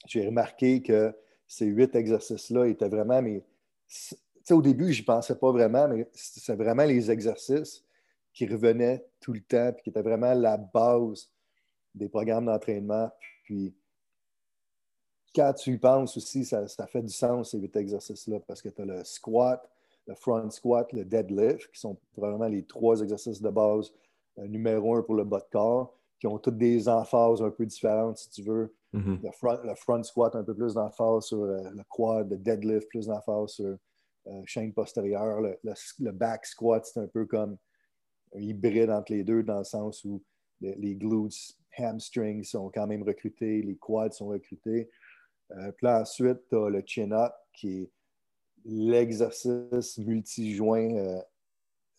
[0.07, 1.15] j'ai remarqué que
[1.47, 3.45] ces huit exercices-là étaient vraiment mes.
[3.89, 7.85] Tu sais, au début, je n'y pensais pas vraiment, mais c'est vraiment les exercices
[8.33, 11.31] qui revenaient tout le temps, puis qui étaient vraiment la base
[11.95, 13.11] des programmes d'entraînement.
[13.45, 13.75] Puis,
[15.35, 18.69] quand tu y penses aussi, ça, ça fait du sens, ces huit exercices-là, parce que
[18.69, 19.67] tu as le squat,
[20.07, 23.93] le front squat, le deadlift, qui sont probablement les trois exercices de base
[24.39, 27.67] euh, numéro un pour le bas de corps, qui ont toutes des emphases un peu
[27.67, 28.75] différentes, si tu veux.
[28.93, 29.21] Mhm.
[29.23, 32.89] Le front, le front squat, un peu plus d'emphase sur euh, le quad, le deadlift,
[32.89, 33.77] plus d'emphase sur
[34.29, 35.41] euh, chaîne postérieure.
[35.41, 37.57] Le, le- le back squat, c'est un peu comme
[38.35, 40.23] un hybride entre les deux, dans le sens où
[40.61, 44.89] le- les glutes, hamstrings sont quand même recrutés, les quads sont recrutés.
[45.53, 47.91] Euh, puis là, ensuite, tu as le chin-up, qui est
[48.67, 51.21] l'exercice multijoint euh,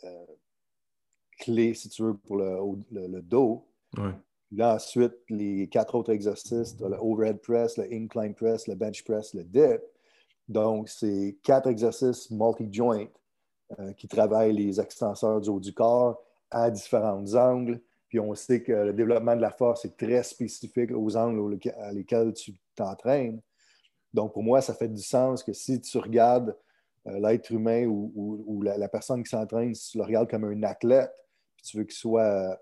[0.03, 0.25] euh,
[1.39, 3.65] clé, si tu veux, pour le, au- le- le dos.
[3.97, 4.13] Ouais.
[4.51, 9.33] Là, ensuite, les quatre autres exercices, le overhead press, le incline press, le bench press,
[9.33, 9.81] le dip.
[10.47, 13.07] Donc, c'est quatre exercices multi-joint
[13.79, 17.81] euh, qui travaillent les extenseurs du haut du corps à différents angles.
[18.07, 21.75] Puis on sait que le développement de la force est très spécifique aux angles auxquels-
[21.77, 23.41] à lesquels tu t'entraînes.
[24.13, 26.55] Donc, pour moi, ça fait du sens que si tu regardes
[27.07, 30.29] euh, l'être humain ou, ou- ou la, la personne qui s'entraîne, si tu le regardes
[30.29, 31.13] comme un athlète,
[31.55, 32.55] puis tu veux qu'il soit euh,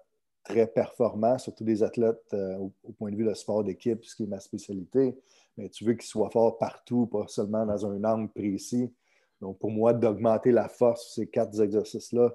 [0.43, 4.15] très performant, surtout des athlètes euh, au, au point de vue de sport d'équipe, ce
[4.15, 5.17] qui est ma spécialité,
[5.57, 8.93] mais tu veux qu'il soit fort partout, pas seulement dans un angle précis.
[9.41, 12.33] Donc, pour moi, d'augmenter la force sur ces quatre exercices-là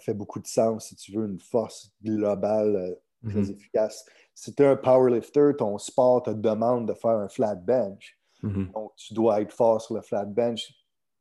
[0.00, 3.52] fait beaucoup de sens si tu veux une force globale très mm-hmm.
[3.52, 4.04] efficace.
[4.34, 8.18] Si tu es un powerlifter, ton sport te demande de faire un flat bench.
[8.42, 8.72] Mm-hmm.
[8.72, 10.72] Donc, tu dois être fort sur le flat bench,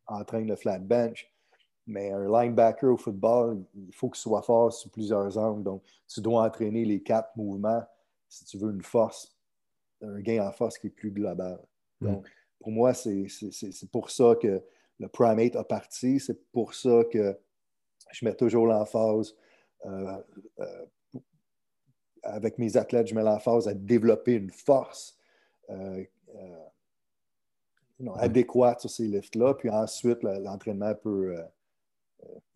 [0.08, 1.28] entraîne le flat bench.
[1.88, 5.64] Mais un linebacker au football, il faut qu'il soit fort sur plusieurs angles.
[5.64, 7.84] Donc, tu dois entraîner les quatre mouvements
[8.30, 9.36] si tu veux une force,
[10.02, 11.60] un gain en force qui est plus global.
[12.00, 12.08] Mm.
[12.08, 12.28] Donc,
[12.60, 13.28] pour moi, c'est
[13.92, 14.64] pour ça que
[15.00, 16.20] le primate a parti.
[16.20, 17.38] C'est pour ça que
[18.12, 19.36] je mets toujours l'emphase
[19.86, 20.18] euh,
[20.60, 20.86] euh,
[22.24, 25.18] avec mes athlètes, je mets l'emphase à développer une force
[25.72, 26.04] euh,
[28.16, 29.54] adéquate sur ces lifts-là.
[29.56, 31.36] Puis ensuite, l'entraînement peut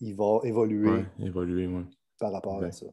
[0.01, 1.69] évoluer, évoluer
[2.19, 2.87] par rapport à ça.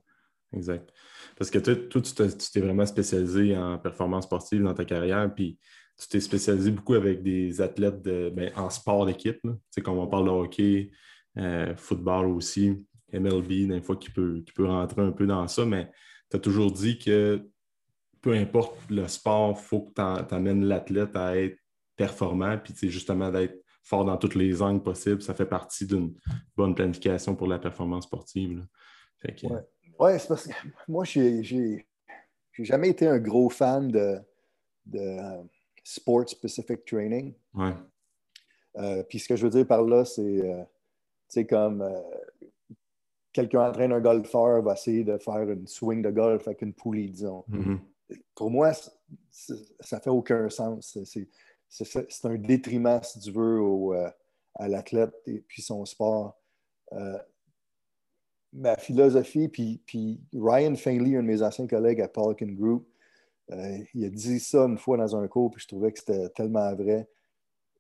[0.55, 0.93] Exact.
[1.37, 2.13] Parce que toi, tu
[2.53, 5.59] t'es vraiment spécialisé en performance sportive dans ta carrière, puis
[5.99, 9.41] tu t'es spécialisé beaucoup avec des athlètes ben, en sport d'équipe.
[9.43, 10.91] Tu sais, comme on parle de hockey,
[11.39, 15.65] euh, football aussi, MLB, des fois qui peut, qui peut rentrer un peu dans ça,
[15.65, 15.91] mais
[16.31, 17.49] tu as toujours dit que
[18.21, 21.59] peu importe le sport, il faut que tu amènes l'athlète à être
[22.07, 25.23] performant, puis justement d'être fort dans toutes les angles possibles.
[25.23, 26.15] Ça fait partie d'une
[26.57, 28.67] bonne planification pour la performance sportive.
[29.99, 30.53] Oui, c'est parce que
[30.89, 31.87] moi, j'ai
[32.59, 34.19] jamais été un gros fan de,
[34.87, 35.43] de euh,
[35.85, 37.35] sport-specific training.
[37.55, 37.75] Ouais.
[38.79, 40.43] Euh, puis ce que je veux dire par là, c'est
[41.29, 41.83] c'est comme
[43.33, 47.11] quelqu'un entraîne un golfeur va essayer de faire une swing de golf avec une poulie,
[47.11, 47.45] disons.
[47.51, 47.79] Mm-hmm.
[48.35, 48.73] Pour moi,
[49.31, 50.99] ça fait aucun sens.
[51.73, 54.11] C'est un détriment, si tu veux, euh,
[54.57, 56.39] à l'athlète et puis son sport.
[56.93, 57.19] Euh,
[58.53, 62.87] ma philosophie, puis, puis, Ryan Finley, un de mes anciens collègues à Falcon Group,
[63.51, 66.29] euh, il a dit ça une fois dans un cours, puis je trouvais que c'était
[66.31, 67.09] tellement vrai.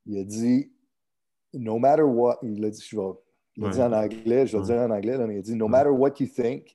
[0.06, 0.72] Il a dit,
[1.52, 3.12] no matter what, il a dit, je vais
[3.56, 5.68] il a dit en anglais, je vais dire en anglais, mais il a dit No
[5.68, 6.74] matter what you think,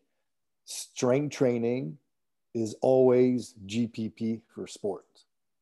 [0.63, 1.97] strength training
[2.53, 5.01] is always GPP for sport.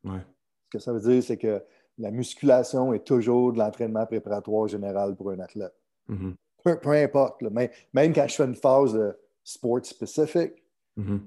[0.03, 0.34] Ce
[0.75, 1.61] que ça veut dire, c'est que
[1.97, 5.73] la musculation est toujours de l'entraînement préparatoire général pour un athlète.
[6.09, 6.79] Mm-hmm.
[6.81, 7.41] peu, importe.
[7.41, 10.63] même, quand je fais une phase de sport spécifique,
[10.97, 11.19] mm-hmm.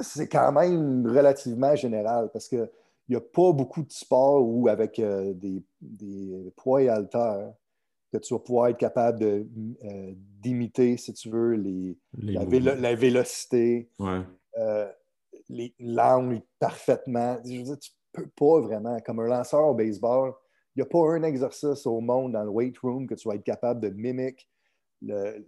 [0.00, 2.68] c'est quand même relativement général parce qu'il
[3.08, 7.52] n'y a pas beaucoup de sports où, avec euh, des, des, poids et haltères,
[8.12, 13.90] que tu vas pouvoir être capable euh, d'imiter, si tu veux, les, la, vélocité,
[14.58, 14.88] euh,
[15.80, 17.38] l'angle parfaitement.
[17.44, 20.32] Je veux dire, tu peux pas vraiment, comme un lanceur au baseball,
[20.74, 23.36] il n'y a pas un exercice au monde dans le weight room que tu vas
[23.36, 24.46] être capable de mimiquer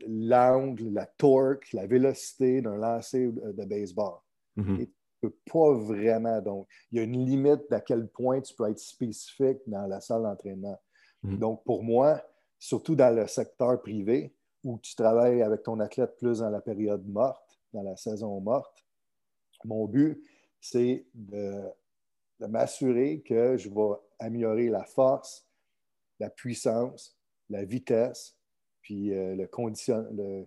[0.07, 4.19] l'angle, la torque, la vélocité d'un lancer de baseball.
[4.57, 4.81] Mm-hmm.
[4.81, 6.41] Et tu ne peux pas vraiment.
[6.43, 10.01] Donc, il y a une limite d'à quel point tu peux être spécifique dans la
[10.01, 10.79] salle d'entraînement.
[11.25, 11.39] Mm-hmm.
[11.39, 12.23] Donc, pour moi,
[12.59, 17.07] surtout dans le secteur privé, où tu travailles avec ton athlète plus dans la période
[17.07, 18.85] morte, dans la saison morte.
[19.65, 20.21] Mon but,
[20.61, 21.63] c'est de,
[22.41, 25.47] m'assurer que je vais améliorer la force,
[26.21, 27.19] la puissance,
[27.49, 28.37] la vitesse,
[28.83, 30.47] puis euh, le, condition, le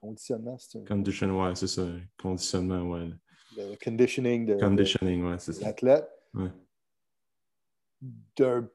[0.00, 0.56] conditionnement.
[0.58, 1.86] C'est Condition, ouais, c'est ça.
[2.20, 3.10] Conditionnement, ouais.
[3.56, 6.08] Le conditioning de, Conditioning, ouais, c'est l'athlète.
[6.34, 6.50] Ouais.
[8.36, 8.68] D'un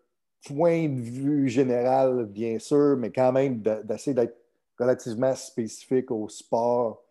[0.45, 4.37] point de vue général, bien sûr, mais quand même d'essayer d'être
[4.79, 7.03] relativement spécifique au sport.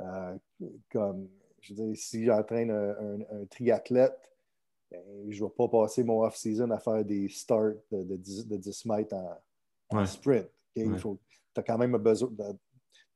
[0.00, 0.36] Euh,
[0.90, 1.28] comme,
[1.60, 4.18] je veux dire, si j'entraîne un, triathlète,
[4.92, 9.16] ben, je ne vais pas passer mon off-season à faire des starts de, 10, mètres
[9.90, 10.48] en, sprint.
[10.74, 11.18] Il faut,
[11.56, 12.30] as quand même besoin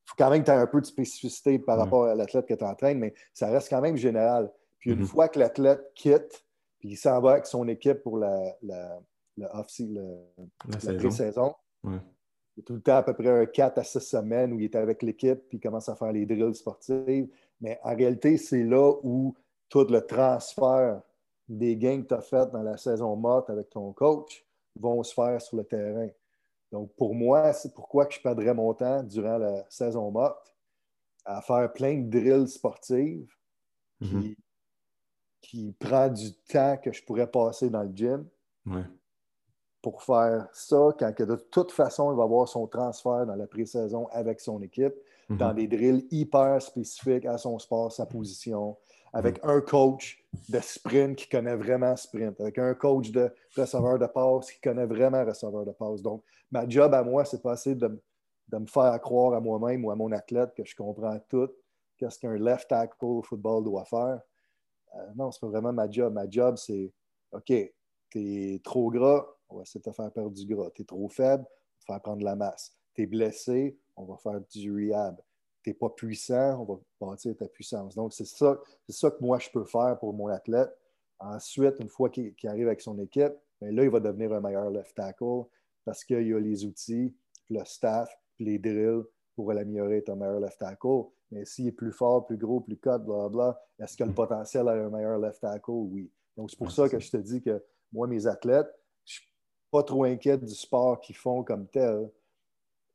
[0.07, 2.55] faut quand même que tu aies un peu de spécificité par rapport à l'athlète que
[2.55, 4.53] tu entraînes, mais ça reste quand même général.
[4.79, 5.07] Puis une mm-hmm.
[5.07, 6.45] fois que l'athlète quitte,
[6.79, 8.57] puis il s'en va avec son équipe pour la
[9.53, 11.55] off la, pré-saison.
[11.83, 11.99] Ouais.
[12.57, 14.61] Il y a tout le temps à peu près un 4 à 6 semaines où
[14.61, 17.27] il est avec l'équipe puis il commence à faire les drills sportifs.
[17.61, 19.35] Mais en réalité, c'est là où
[19.69, 21.03] tout le transfert
[21.49, 24.45] des gains que tu as fait dans la saison morte avec ton coach
[24.79, 26.09] vont se faire sur le terrain.
[26.73, 30.55] Donc, pour moi, c'est pourquoi que je perdrais mon temps durant la saison morte
[31.25, 33.39] à faire plein de drills sportifs
[34.01, 34.37] qui, mm-hmm.
[35.41, 38.29] qui prend du temps que je pourrais passer dans le gym.
[38.67, 38.85] Ouais
[39.87, 43.47] pour faire ça quand que de toute façon, il va avoir son transfert dans la
[43.47, 44.95] pré-saison avec son équipe,
[45.29, 45.37] mhm.
[45.37, 48.77] dans des drills hyper spécifiques à son sport, sa position,
[49.13, 54.07] avec un coach de sprint qui connaît vraiment sprint, avec un coach de receveur de
[54.07, 56.03] passe qui connaît vraiment receveur de passe.
[56.03, 59.91] Donc, ma job à moi, c'est pas essayer de, me faire croire à moi-même ou
[59.91, 61.49] à mon athlète que je comprends tout,
[61.97, 64.21] qu'est-ce qu'un left tackle au football doit faire.
[64.95, 66.13] Euh, non, c'est pas vraiment ma job.
[66.13, 66.93] Ma job, c'est
[67.33, 67.53] OK,
[68.11, 70.71] tu es trop gras, on va essayer de te faire perdre du gras.
[70.75, 72.73] Tu es trop faible, on va te faire prendre de la masse.
[72.95, 75.21] Tu es blessé, on va faire du rehab.
[75.67, 77.97] Tu n'es pas puissant, on va bâtir ta puissance.
[77.97, 78.57] Donc, c'est ça,
[78.89, 80.71] ça que moi, je peux faire pour mon athlète.
[81.19, 84.71] Ensuite, une fois qu'il arrive avec son équipe, bien là, il va devenir un meilleur
[84.71, 85.43] left tackle
[85.85, 87.17] parce qu'il y a les outils,
[87.51, 89.03] le staff, les drills
[89.35, 91.07] pour l'améliorer, être un meilleur left tackle.
[91.33, 94.69] Mais s'il est plus fort, plus gros, plus cut, blablabla, est-ce qu'il a le potentiel
[94.69, 95.73] à un meilleur left tackle?
[95.73, 96.09] Oui.
[96.37, 97.61] Donc, c'est pour ça que je te dis que
[97.93, 98.73] moi, mes athlètes,
[99.05, 99.33] je ne suis
[99.73, 102.09] pas trop inquiète du sport qu'ils font comme tel.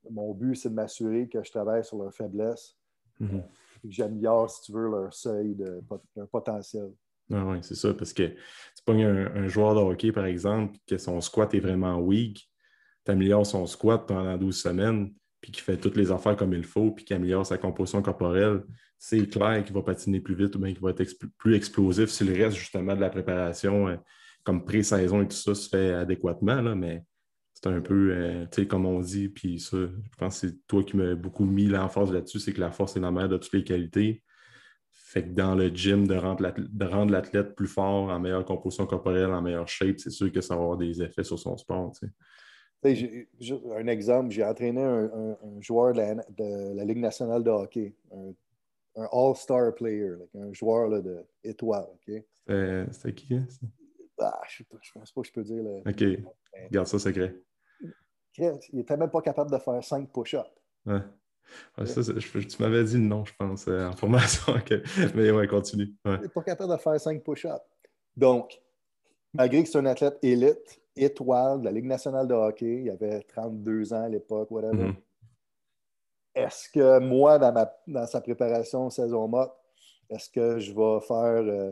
[0.09, 2.77] Mon but, c'est de m'assurer que je travaille sur leurs faiblesses.
[3.19, 3.39] Mm
[3.81, 5.81] que j'améliore, si tu veux, leur seuil de
[6.15, 6.91] leur potentiel.
[7.33, 10.77] Ah oui, c'est ça, parce que tu pas un, un, joueur de hockey, par exemple,
[10.85, 12.49] que son squat est vraiment weak,
[13.05, 16.63] tu améliores son squat pendant 12 semaines, puis qui fait toutes les affaires comme il
[16.63, 18.63] faut, puis qui améliore sa composition corporelle,
[18.97, 21.03] c'est clair qu'il va patiner plus vite ou bien qu'il va être
[21.37, 23.95] plus explosif si le reste, justement, de la préparation, euh,
[24.43, 26.61] comme pré-saison et tout ça, se fait adéquatement.
[26.61, 27.03] Là, mais
[27.63, 30.67] c'est un peu, euh, tu sais, comme on dit, puis ça, je pense que c'est
[30.67, 33.37] toi qui m'as beaucoup mis l'emphase là-dessus, c'est que la force est la mère de
[33.37, 34.23] toutes les qualités.
[34.89, 39.41] Fait que dans le gym, de rendre l'athlète plus fort, en meilleure composition corporelle, en
[39.41, 41.91] meilleure shape, c'est sûr que ça va avoir des effets sur son sport.
[41.91, 42.13] Tu sais
[42.83, 48.33] un exemple, j'ai entraîné un, joueur de la, Ligue nationale de hockey, un,
[49.11, 51.87] All-Star player, un joueur là, de étoile.
[52.47, 53.35] C'était qui?
[53.35, 53.47] Hein,
[54.19, 55.63] ah, je ne pense pas que je peux dire.
[55.85, 56.03] OK.
[56.71, 57.35] Garde ça secret.
[58.37, 60.49] Il n'était même pas capable de faire 5 push-ups.
[60.85, 61.01] Ouais.
[61.77, 64.53] tu m'avais dit non, je pense, euh, en formation.
[65.15, 65.93] Mais ouais, continue.
[66.05, 67.61] Il n'est pas capable de faire 5 push-ups.
[68.15, 68.61] Donc,
[69.33, 72.83] malgré que c'est un athlète élite, étoile de la Ligue nationale de hockey.
[72.83, 74.87] Il avait 32 ans à l'époque, whatever.
[74.87, 74.95] Mhm.
[76.35, 79.53] Est-ce que moi, dans, sa préparation saison morte,
[80.09, 81.71] est-ce que je vais faire euh,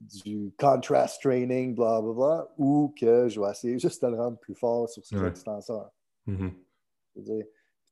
[0.00, 4.38] du contrast training, bla, bla, bla, ou que je vais essayer juste de le rendre
[4.38, 5.30] plus fort sur ses ouais.
[5.30, 5.92] distanceurs?
[6.26, 6.52] Mhm.
[7.14, 7.42] tu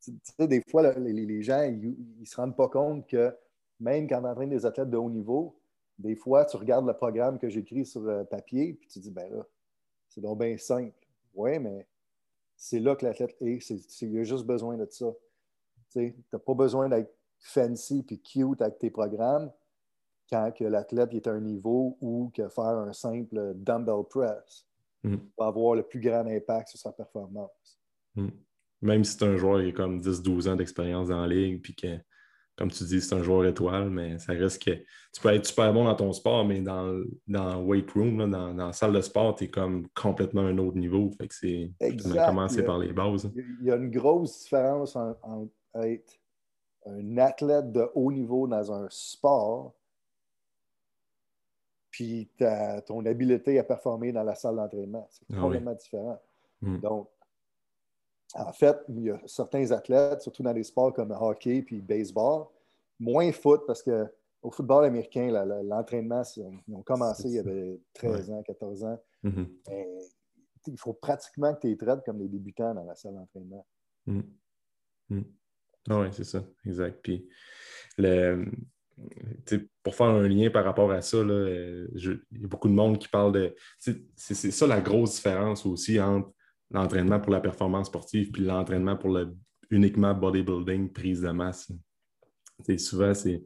[0.00, 3.34] sais, des fois, les, gens, ils ne se rendent pas compte que
[3.80, 5.60] même quand on entraîne des athlètes de haut niveau,
[5.98, 9.30] des fois, tu regardes le programme que j'écris sur euh, papier, puis tu dis, ben
[9.30, 9.44] là,
[10.08, 10.94] c'est donc bien simple.
[11.34, 11.86] Oui, mais
[12.56, 13.70] c'est là que l'athlète est.
[14.00, 15.12] il a juste besoin de ça.
[15.90, 19.52] Tu n'as pas besoin d'être fancy et cute avec tes programmes
[20.28, 24.66] quand l'athlète est à un niveau où que faire un simple dumbbell press
[25.04, 25.16] mm.
[25.38, 27.80] va avoir le plus grand impact sur sa performance.
[28.14, 28.28] Mm.
[28.82, 31.74] Même si c'est un joueur qui a comme 10-12 ans d'expérience dans la ligue puis
[31.74, 31.98] que
[32.58, 35.72] comme tu dis, c'est un joueur étoile, mais ça reste que tu peux être super
[35.72, 39.44] bon dans ton sport, mais dans, dans weight room, dans, la salle de sport, tu
[39.44, 41.08] es comme complètement un autre niveau.
[41.12, 41.70] Fait que c'est
[42.26, 43.30] commencer par les bases.
[43.60, 46.18] Il y a une grosse différence entre être
[46.84, 49.77] un athlète de haut niveau dans un sport
[51.90, 52.28] puis
[52.86, 55.06] ton habileté à performer dans la salle d'entraînement.
[55.10, 56.20] C'est ah complètement différent.
[56.60, 56.78] Hmm.
[56.78, 57.08] Donc,
[58.34, 62.46] en fait, il y a certains athlètes, surtout dans les sports comme hockey puis baseball,
[63.00, 64.06] moins foot parce que
[64.42, 65.30] au football américain,
[65.64, 69.02] l'entraînement, ils ont commencé il y avait 13 ans, 14 ans.
[69.24, 69.48] Mm-hmm.
[70.68, 73.66] il faut pratiquement que tu les traites comme des débutants dans la salle d'entraînement.
[74.06, 74.20] Mm.
[75.08, 75.22] Mm.
[75.90, 77.00] Ah oui, c'est ça, exact.
[77.02, 77.28] Puis,
[77.96, 78.46] le,
[79.82, 83.08] pour faire un lien par rapport à ça, il y a beaucoup de monde qui
[83.08, 83.54] parle de.
[83.78, 86.30] C'est ça la grosse différence aussi entre
[86.70, 89.34] l'entraînement pour la performance sportive puis l'entraînement pour le
[89.70, 91.70] uniquement bodybuilding, prise de masse.
[92.78, 93.44] souvent, c'est.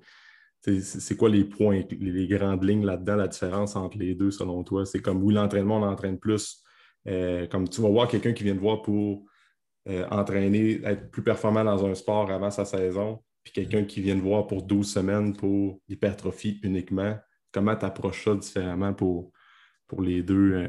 [1.18, 4.86] Quoi les points, les, grandes lignes là-dedans, la différence entre les deux selon toi?
[4.86, 6.62] C'est comme oui, l'entraînement, on entraîne plus.
[7.08, 9.24] Euh, comme tu vas voir quelqu'un qui vient te voir pour
[9.88, 14.16] euh, entraîner, être plus performant dans un sport avant sa saison, puis quelqu'un qui vient
[14.16, 17.18] te voir pour 12 semaines pour l'hypertrophie uniquement.
[17.50, 19.32] Comment tu approches ça différemment pour,
[19.86, 20.68] pour les deux, euh,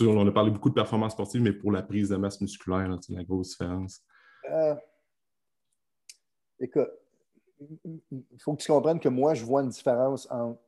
[0.00, 3.12] on a parlé beaucoup de performance sportive, mais pour la prise de masse musculaire, c'est
[3.12, 4.02] la grosse différence.
[4.50, 4.74] Euh,
[6.58, 6.90] écoute,
[7.80, 10.60] il faut que tu comprennes que moi, je vois une différence entre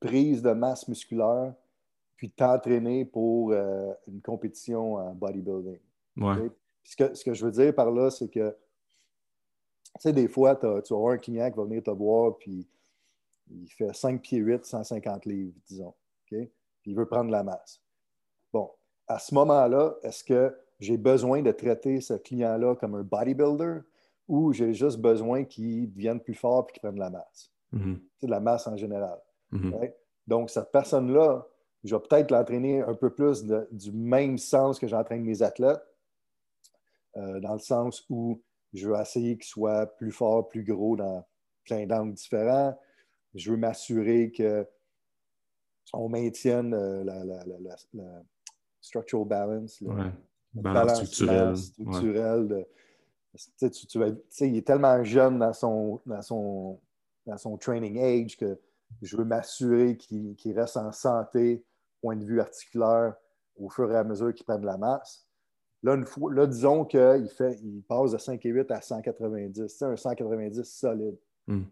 [0.00, 1.54] prise de masse musculaire
[2.16, 5.78] puis t'entraîner pour euh, une compétition en bodybuilding.
[6.84, 8.56] Ce, que, je veux dire par là, c'est que,
[9.96, 12.66] tu sais, des fois, tu vas avoir un client qui va venir te voir, puis
[13.50, 15.94] il fait 5 pieds 8, 150 livres, disons.
[16.26, 16.50] Puis
[16.86, 17.80] il veut prendre la masse.
[18.52, 18.70] Bon,
[19.06, 23.80] à ce moment-là, est-ce que j'ai besoin de traiter ce client-là comme un bodybuilder
[24.28, 27.52] ou j'ai juste besoin qu'il devienne plus fort et qu'il prenne de la masse?
[27.72, 27.98] Mm-hmm.
[28.22, 29.18] de la masse en général.
[29.50, 29.94] Mm-hmm.
[30.26, 31.46] Donc, cette personne-là,
[31.84, 35.82] je vais peut-être l'entraîner un peu plus du même sens que j'entraîne mes athlètes,
[37.16, 41.26] euh, dans le sens où je veux essayer qu'il soit plus fort, plus gros dans
[41.64, 42.78] plein d'angles différents.
[43.34, 44.32] Je veux m'assurer
[45.92, 47.76] qu'on maintienne euh, la,
[48.80, 49.82] structural balance.
[50.54, 51.56] Balance, structurelle.
[51.56, 52.66] structurelle
[54.40, 56.80] il est tellement jeune dans son, dans son,
[57.26, 58.58] dans son training age que
[59.00, 61.64] je veux m'assurer qu'il reste en santé,
[62.02, 63.14] point de vue articulaire,
[63.56, 65.26] au fur et à mesure qu'il prend de la masse.
[65.82, 69.66] Là, une fois, là disons qu'il fait, il passe de 5,8 à 190.
[69.66, 71.18] C'est un 190 solide.
[71.46, 71.64] Hmm.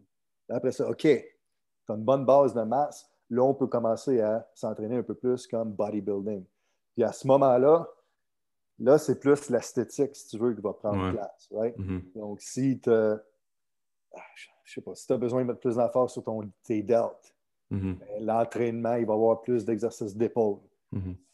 [0.48, 1.16] Après ça, OK, tu
[1.88, 3.08] as une bonne base de masse.
[3.30, 6.44] Là, on peut commencer à s'entraîner un peu plus comme bodybuilding.
[6.94, 7.88] Puis à ce moment-là,
[8.80, 11.48] là, c'est plus l'esthétique, si tu veux, qui va prendre place.
[11.52, 11.78] Right?
[11.78, 12.12] Mm-hmm.
[12.16, 14.22] Donc, si tu ah,
[14.64, 17.32] je sais pas, si tu as besoin de mettre plus d'emphase sur ton, tes delts,
[17.70, 17.98] mm-hmm.
[17.98, 20.58] ben, l'entraînement, il va y avoir plus d'exercices d'épaule.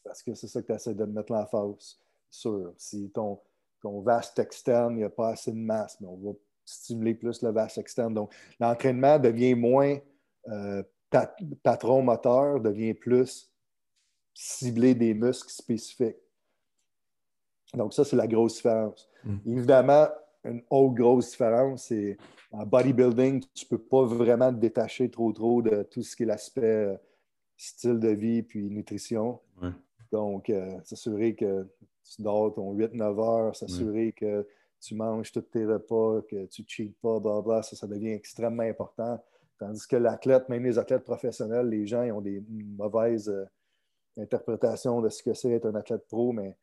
[0.04, 1.98] Parce que c'est ça que tu essaies de mettre l'emphase
[2.40, 2.72] sur.
[2.76, 3.40] Si ton,
[3.82, 6.32] ton vaste externe, il n'y a pas assez de masse, mais on va
[6.64, 8.14] stimuler plus le vaste externe.
[8.14, 9.98] Donc, l'entraînement devient moins
[10.48, 10.82] euh,
[11.62, 13.52] patron moteur, devient plus
[14.34, 16.16] ciblé des muscles spécifiques.
[17.74, 19.08] Donc, ça, c'est la grosse différence.
[19.24, 19.36] Mm.
[19.46, 20.08] Évidemment,
[20.44, 22.16] une autre grosse différence, c'est
[22.52, 26.22] en bodybuilding, tu ne peux pas vraiment te détacher trop, trop de tout ce qui
[26.22, 26.96] est l'aspect euh,
[27.56, 29.40] style de vie puis nutrition.
[30.12, 31.66] Donc, euh, s'assurer que
[32.14, 34.46] tu dors ton 8-9 heures, s'assurer que
[34.80, 38.62] tu manges tous tes repas, que tu ne cheats pas, bla, ça, ça devient extrêmement
[38.62, 39.22] important.
[39.58, 43.44] Tandis que l'athlète, même les athlètes professionnels, les gens ils ont des mauvaises euh,
[44.18, 46.56] interprétations de ce que c'est être un athlète pro, mais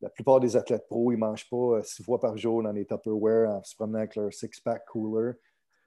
[0.00, 2.70] la plupart des athlètes pro, ils ne mangent pas euh, six fois par jour dans
[2.70, 5.32] les Tupperware en se promenant avec leur six-pack cooler.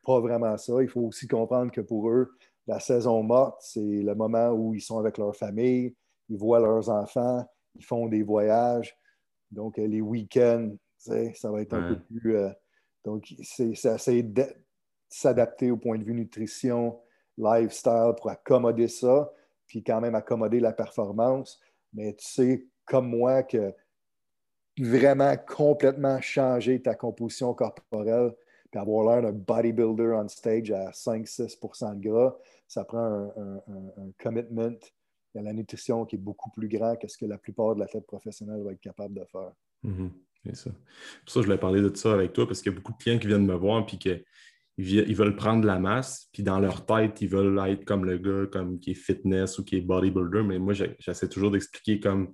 [0.03, 0.81] Pas vraiment ça.
[0.81, 2.31] Il faut aussi comprendre que pour eux,
[2.67, 5.95] la saison morte, c'est le moment où ils sont avec leur famille,
[6.29, 8.97] ils voient leurs enfants, ils font des voyages.
[9.51, 12.37] Donc, euh, les week-ends, ça va être un peu plus.
[12.37, 12.49] Euh,
[13.03, 14.25] donc, c'est assez
[15.09, 16.99] s'adapter au point de vue nutrition,
[17.37, 19.31] lifestyle pour accommoder ça,
[19.67, 21.59] puis quand même accommoder la performance.
[21.93, 23.73] Mais tu sais, comme moi, que
[24.79, 28.33] vraiment complètement changer ta composition corporelle
[28.71, 32.35] puis avoir l'air d'un bodybuilder on stage à 5-6% de gras,
[32.67, 33.61] ça prend un,
[34.17, 34.79] commitment
[35.35, 38.05] à la nutrition qui est beaucoup plus grand que ce que la plupart de l'athlète
[38.05, 39.51] professionnel va être capable de faire.
[39.83, 40.09] Mm-hmm.
[40.45, 40.71] C'est ça.
[40.71, 42.97] Pour ça, je voulais parler de ça avec toi parce qu'il y a beaucoup de
[42.97, 44.23] clients qui viennent me voir et qu'ils
[44.77, 48.17] ils veulent prendre de la masse, puis dans leur tête, ils veulent être comme le
[48.17, 50.43] gars comme, qui est fitness ou qui est bodybuilder.
[50.43, 52.33] Mais moi, j'essaie toujours d'expliquer comme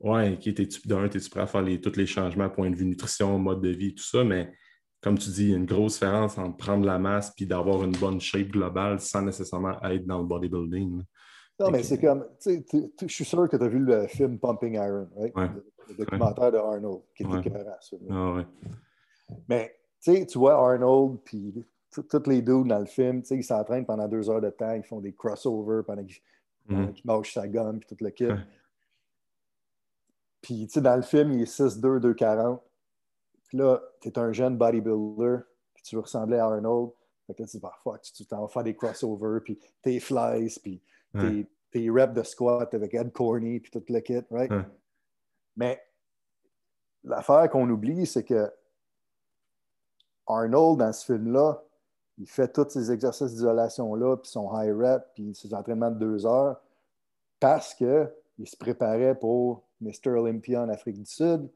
[0.00, 3.38] Ouais, ok, t'es-tu d'un, t'es-tu prêt à faire tous les changements, point de vue nutrition,
[3.38, 4.52] mode de vie, tout ça, mais
[5.00, 7.82] comme tu dis, il y a une grosse différence entre prendre la masse et d'avoir
[7.84, 11.02] une bonne shape globale sans nécessairement être dans le bodybuilding.
[11.58, 14.38] Non, mais c'est comme, tu sais, je suis sûr que tu as vu le film
[14.38, 15.34] Pumping Iron, right?
[15.36, 17.76] le, documentaire de Arnold, qui était écœurant,
[18.10, 18.46] ah, ouais.
[19.48, 23.36] Mais, tu sais, tu vois Arnold, puis tous les dudes dans le film, tu sais,
[23.36, 26.20] ils s'entraînent pendant deux heures de temps, ils font des crossovers pendant qu'ils
[26.68, 26.92] mm.
[27.04, 28.28] mangent sa gomme, puis tout le kit.
[30.42, 32.60] Puis, tu sais, dans le film, il est 6'2, 2'40.
[33.48, 35.38] Puis là, tu es un jeune bodybuilder,
[35.74, 36.90] puis tu veux ressembler à Arnold.
[37.26, 39.98] Fait que là, tu dis, bah, fuck, tu t'en vas faire des crossovers, puis tes
[40.00, 40.82] flies, puis
[41.70, 44.50] tes, reps de squat avec Ed Corney, puis tout le kit, right?
[45.56, 45.80] Mais
[47.04, 48.50] l'affaire qu'on oublie, c'est que
[50.26, 51.62] Arnold, dans ce film-là,
[52.18, 56.26] il fait tous ces exercices d'isolation-là, puis son high rep, puis ses entraînements de deux
[56.26, 56.60] heures,
[57.38, 58.08] parce qu'il
[58.44, 60.10] se préparait pour Mr.
[60.10, 61.48] Olympia en Afrique du Sud.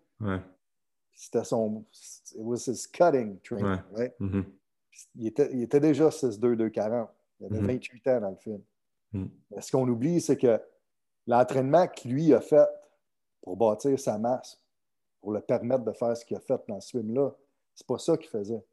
[1.15, 1.85] C'était son.
[2.35, 4.13] It was his cutting training, right?
[4.21, 4.45] Mm-hmm.
[5.17, 7.09] il, était, il, était, déjà 6'2, 2'40.
[7.41, 8.17] Il avait 28 mm-hmm.
[8.17, 8.63] ans dans le film.
[9.13, 9.27] Mm.
[9.51, 10.61] Mais ce qu'on oublie, c'est que
[11.27, 12.69] l'entraînement qu'il lui a fait
[13.43, 14.63] pour bâtir sa masse,
[15.21, 17.31] pour le permettre de faire ce qu'il a fait dans ce film-là,
[17.75, 18.65] c'est pas ça qu'il faisait.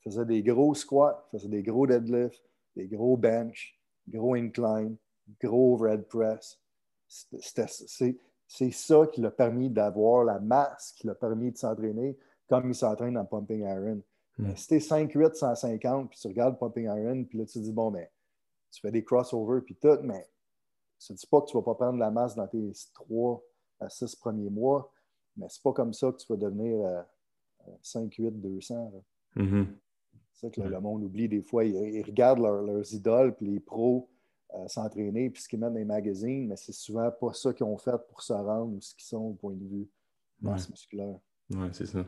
[0.00, 2.42] Il faisait des gros squats, il faisait des gros deadlifts,
[2.74, 4.96] des gros bench, gros incline,
[5.40, 6.60] gros overhead press.
[7.08, 12.16] C'est ça qui l'a permis d'avoir la masse, qui l'a permis de s'entraîner
[12.48, 14.02] comme il s'entraîne dans Pumping Iron.
[14.38, 14.54] Hmm.
[14.54, 17.90] Si t'es 5'8, 150, puis tu regardes Pumping Iron, puis là tu te dis, bon,
[17.90, 18.06] ben,
[18.76, 20.28] tu fais des crossovers, puis tout, mais
[20.98, 23.42] ça ne dis pas que tu ne vas pas prendre la masse dans tes 3
[23.80, 24.92] à 6 premiers mois,
[25.36, 27.04] mais c'est pas comme ça que tu vas devenir
[27.82, 28.92] 5'8, 200.
[29.34, 29.44] C'est
[30.32, 31.64] ça que le monde oublie des fois.
[31.64, 34.10] Ils, regardent leurs idoles, puis les pros
[34.68, 37.78] s'entraîner puis ce qu'ils mettent dans les magazines, mais c'est souvent pas ça qu'ils ont
[37.78, 39.88] fait pour se rendre ou ce qu'ils sont au point de vue
[40.40, 41.18] masse musculaire.
[41.50, 42.06] Oui, c'est ça.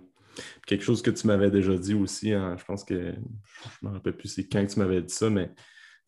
[0.67, 3.19] Quelque chose que tu m'avais déjà dit aussi, hein, je pense que je
[3.83, 5.51] ne me rappelle plus c'est quand tu m'avais dit ça, mais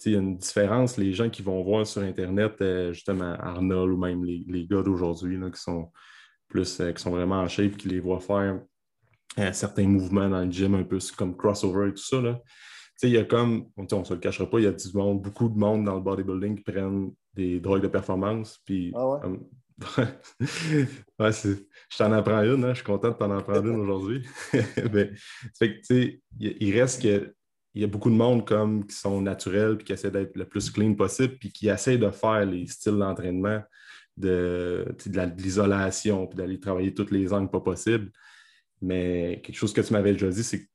[0.06, 0.96] il y a une différence.
[0.96, 4.82] Les gens qui vont voir sur Internet, euh, justement, Arnold ou même les, les gars
[4.82, 5.90] d'aujourd'hui qui sont
[6.48, 8.60] plus euh, qui sont vraiment en shape, qui les voient faire
[9.38, 12.20] euh, certains mouvements dans le gym, un peu comme crossover et tout ça.
[12.20, 12.40] Là
[13.08, 15.22] il y a comme, on ne se le cachera pas, il y a du monde,
[15.22, 18.58] beaucoup de monde dans le bodybuilding qui prennent des drogues de performance.
[18.64, 19.38] Puis, ah ouais,
[21.32, 22.70] je t'en apprends une, hein.
[22.70, 24.26] je suis content de t'en apprendre une aujourd'hui.
[24.92, 25.14] Ben,
[26.38, 27.34] il reste que
[27.74, 30.44] il y a beaucoup de monde comme qui sont naturels puis qui essaient d'être le
[30.44, 33.62] plus clean possible puis qui essaient de faire les styles d'entraînement
[34.16, 34.94] de,
[35.36, 38.10] l'isolation puis d'aller travailler toutes les angles pas possibles.
[38.82, 40.68] Mais quelque chose que tu m'avais déjà dit, c'est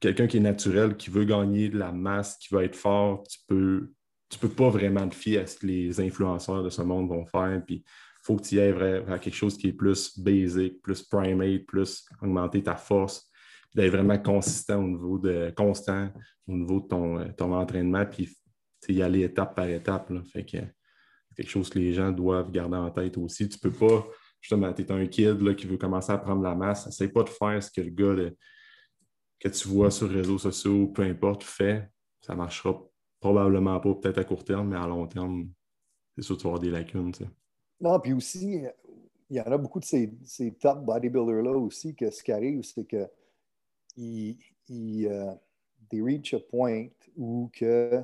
[0.00, 3.38] quelqu'un qui est naturel, qui veut gagner de la masse, qui veut être fort, tu
[3.46, 3.92] peux,
[4.28, 7.24] tu peux pas vraiment te fier à ce que les influenceurs de ce monde vont
[7.26, 7.62] faire.
[7.66, 7.84] Puis
[8.22, 8.74] faut que tu y ailles
[9.20, 13.30] quelque chose qui est plus basic, plus primate, plus augmenter ta force,
[13.76, 16.08] d'être vraiment consistant au niveau de constant
[16.48, 18.34] au niveau de ton, euh, ton entraînement, puis
[18.88, 20.12] y aller étape par étape.
[20.32, 23.48] Fait que c'est quelque chose que les gens doivent garder en tête aussi.
[23.48, 24.06] Tu peux pas,
[24.40, 27.24] justement, tu es un kid là, qui veut commencer à prendre la masse, essaye pas
[27.24, 28.30] de faire ce que le gars
[29.38, 31.88] que tu vois sur les réseaux sociaux, peu importe, fait.
[32.20, 32.80] Ça marchera
[33.20, 35.50] probablement pas, peut-être à court terme, mais à long terme,
[36.16, 37.12] c'est sûr que tu vas des lacunes.
[37.80, 38.62] Non, puis aussi,
[39.28, 40.10] il y en a beaucoup de ces,
[40.60, 43.06] top bodybuilders-là aussi, que ce qui arrive, c'est que
[43.96, 44.38] ils,
[44.68, 45.32] ils, euh,
[45.92, 48.02] reach a point où que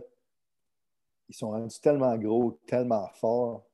[1.28, 3.64] ils sont rendus tellement gros, tellement forts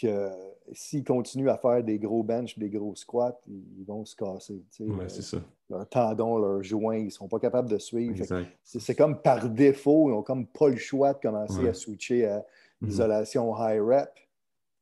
[0.00, 0.30] que
[0.72, 4.62] s'ils continuent à faire des gros bench, des gros squats, ils vont se casser.
[4.80, 5.38] Ouais, c'est ça.
[5.70, 8.24] Leurs tendons, leurs joints, ils ne sont pas capables de suivre.
[8.62, 12.44] C'est comme par défaut, ils n'ont comme pas le choix de commencer à switcher à
[12.80, 12.88] mhm.
[12.88, 14.10] l'isolation high rep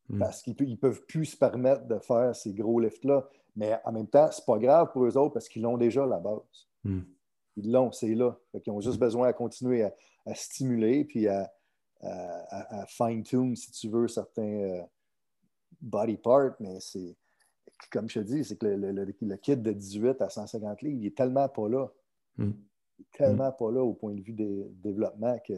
[0.09, 0.19] mhm.
[0.19, 3.29] parce qu'ils ne peuvent plus se permettre de faire ces gros lifts-là.
[3.57, 6.07] Mais en même temps, ce n'est pas grave pour eux autres parce qu'ils l'ont déjà
[6.07, 6.69] la base.
[6.85, 7.05] Mhm.
[7.57, 8.37] Ils l'ont, c'est là.
[8.53, 11.51] Ils ont juste besoin de continuer à, stimuler puis à,
[12.89, 14.83] fine-tune, si tu veux, certains euh,
[15.81, 16.57] body parts.
[16.61, 17.17] Mais c'est,
[17.91, 21.17] comme je te dis, c'est que le, kit de 18 à 150 livres, il est
[21.17, 21.89] tellement pas là.
[22.37, 22.53] Hmm.
[22.99, 25.55] Il est tellement pas là au point de vue des développement que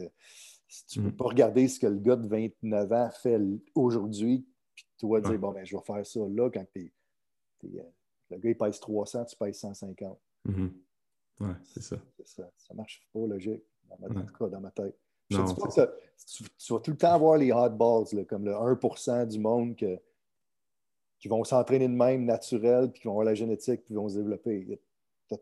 [0.67, 1.17] si tu ne peux hmm.
[1.17, 3.39] pas regarder ce que le gars de 29 ans fait
[3.73, 4.45] aujourd'hui,
[4.75, 6.91] puis toi dire, bon, ben, je vais faire ça là quand tu es,
[7.63, 10.19] le gars, il pèse 300, tu pèses 150.
[11.39, 11.97] Ouais, c'est ça.
[12.23, 12.49] ça.
[12.57, 14.97] Ça marche pas logique, dans ma, cas, dans ma tête.
[15.29, 15.91] Je ne dis pas que
[16.57, 21.27] tu, vas tout le temps avoir les hot balls, comme le 1% du monde qui
[21.27, 24.17] vont s'entraîner de même naturel, puis qui vont avoir la génétique, puis qui vont se
[24.17, 24.79] développer.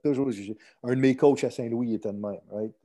[0.03, 0.29] toujours,
[0.83, 2.41] un de mes coachs à Saint-Louis était de même.
[2.49, 2.75] Right?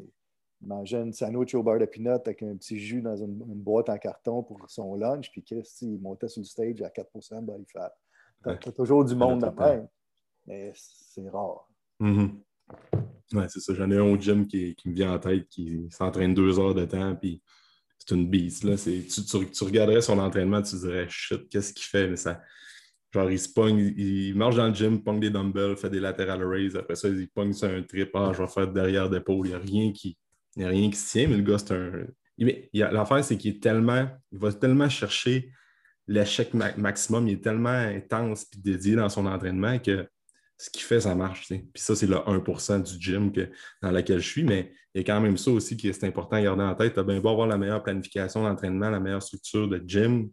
[0.63, 3.89] Il mangeait une sandwich au beurre de pinot avec un petit jus dans une, boîte
[3.89, 7.47] en carton pour son lunch, puis Chris, il montait sur le stage à 4 de
[7.47, 7.97] body fat.
[8.43, 9.89] Tu as, toujours du monde de même,
[10.47, 11.69] mais c'est rare.
[12.01, 12.31] Mm-hmm.
[13.33, 13.75] Oui, c'est ça.
[13.75, 16.85] J'en ai un au gym qui, me vient en tête, qui s'entraîne deux heures de
[16.85, 17.43] temps, puis
[17.99, 18.65] c'est une beast.
[18.65, 18.77] Là.
[18.77, 22.09] Tu, tu, regarderais son entraînement, tu dirais, shit, qu'est-ce qu'il fait?
[22.09, 22.41] Mais ça,
[23.13, 26.43] genre, il se pogne, il, marche dans le gym, pogne des dumbbells, fait des lateral
[26.45, 26.77] raises.
[26.77, 28.11] Après ça, il pogne sur un trip.
[28.15, 29.47] Ah, je vais faire derrière d'épaule.
[29.47, 30.17] Il n'y a rien qui.
[30.57, 32.07] Il a rien qui se tient, mais le gars, c'est un.
[32.73, 34.09] L'affaire, c'est qu'il est tellement.
[34.33, 35.53] Il va tellement chercher
[36.11, 40.09] l'échec maximum, il est tellement intense et dédié dans son entraînement que
[40.59, 41.47] ce qu'il fait, ça marche.
[41.49, 43.33] Puis ça, c'est le 1% du gym
[43.81, 46.37] dans lequel je suis, mais il y a quand même ça aussi qui est important
[46.37, 46.95] à garder en tête.
[46.95, 50.29] Tu as bien beau avoir la meilleure planification d'entraînement, la meilleure structure de gym,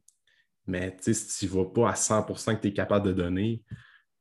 [0.65, 3.61] mais si tu ne vas pas à 100% que tu es capable de donner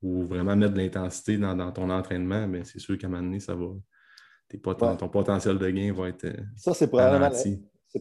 [0.02, 3.40] ou vraiment mettre de l'intensité dans, ton entraînement, ben, c'est sûr qu'à un moment donné,
[3.40, 3.66] ça va.
[4.96, 6.26] Ton potentiel de gain va être.
[6.26, 7.30] Euh, ça, c'est probablement,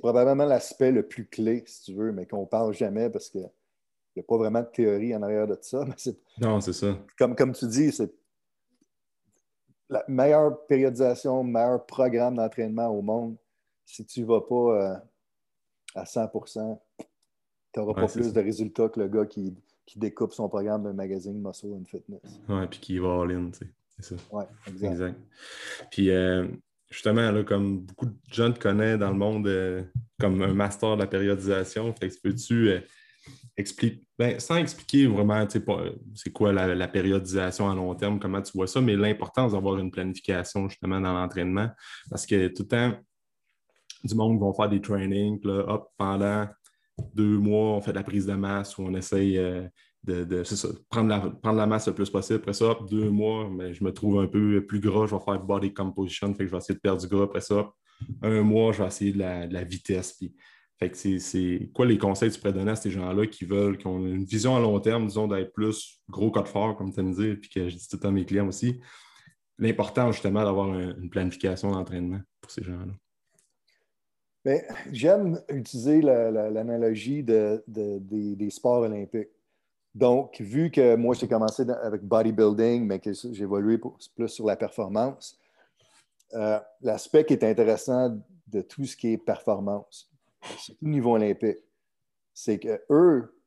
[0.04, 4.20] l'aspect le plus clé, si tu veux, mais qu'on ne parle jamais parce que il
[4.20, 5.86] n'y a pas vraiment de théorie en arrière de ça.
[6.40, 6.98] non, c'est ça.
[7.18, 8.14] Comme, comme tu dis, c'est
[9.90, 13.36] la meilleure périodisation, le meilleur programme d'entraînement au monde.
[13.86, 14.96] Si tu ne vas pas euh,
[15.96, 16.32] à 100
[17.74, 19.54] tu n'auras pas plus de résultats que le gars qui,
[19.98, 22.42] découpe son programme d'un magazine Muscle and Fitness.
[22.50, 23.72] Oui, puis qui va all-in, tu sais.
[24.00, 24.24] C'est ça.
[24.32, 24.44] Oui,
[24.84, 25.18] exact.
[25.92, 26.48] Puis, euh,
[26.90, 29.84] justement, là, comme beaucoup de gens te connaissent dans le monde euh,
[30.20, 32.82] comme un master de la périodisation, fait que peux-tu
[33.58, 35.46] explique, ben, sans expliquer vraiment
[36.14, 39.92] c'est quoi la, périodisation à long terme, comment tu vois ça, mais l'importance d'avoir une
[39.92, 41.70] planification justement dans l'entraînement.
[42.10, 42.94] Parce que tout le temps,
[44.04, 46.48] du monde vont faire des trainings, là, hop, pendant
[47.14, 49.68] deux mois, on fait de la prise de masse ou on essaye euh,
[50.06, 50.44] de,
[50.90, 52.40] prendre, la, prendre la masse le plus possible.
[52.40, 55.40] Après ça, deux mois, mais je me trouve un peu plus gras, je vais faire
[55.40, 57.24] body composition, fait que je vais essayer de perdre du gras.
[57.24, 57.72] Après ça,
[58.22, 60.14] un mois, je vais essayer de la, la vitesse.
[60.14, 60.34] Puis
[60.78, 63.78] fait que c'est quoi les conseils que tu pourrais donner à ces gens-là qui veulent,
[63.78, 67.02] qui ont une vision à long terme, disons, d'être plus gros code fort, comme tu
[67.02, 68.82] me dis, puis que je dis tout le temps à mes clients aussi.
[69.58, 72.94] L'important, justement, d'avoir une planification d'entraînement pour ces gens-là?
[74.92, 79.30] J'aime utiliser l'analogie de, des, sports olympiques.
[79.96, 83.80] Donc, vu que moi, j'ai commencé avec bodybuilding, mais que j'ai évolué
[84.16, 85.40] plus sur la performance,
[86.34, 88.18] euh, l'aspect qui est intéressant
[88.48, 90.12] de tout ce qui est performance,
[90.60, 91.60] surtout au niveau olympique,
[92.34, 93.40] c'est que eux,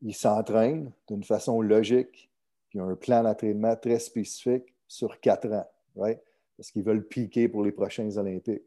[0.00, 2.28] ils s'entraînent d'une façon logique,
[2.68, 6.20] puis ont un plan d'entraînement très spécifique sur quatre ans, right?
[6.56, 8.62] parce qu'ils veulent piquer pour les prochains Olympiques.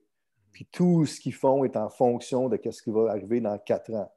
[0.51, 3.93] Puis tout ce qu'ils font est en fonction de ce qui va arriver dans quatre
[3.93, 4.11] ans.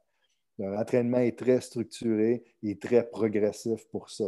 [0.59, 4.25] Leur entraînement est très structuré et très progressif pour ça.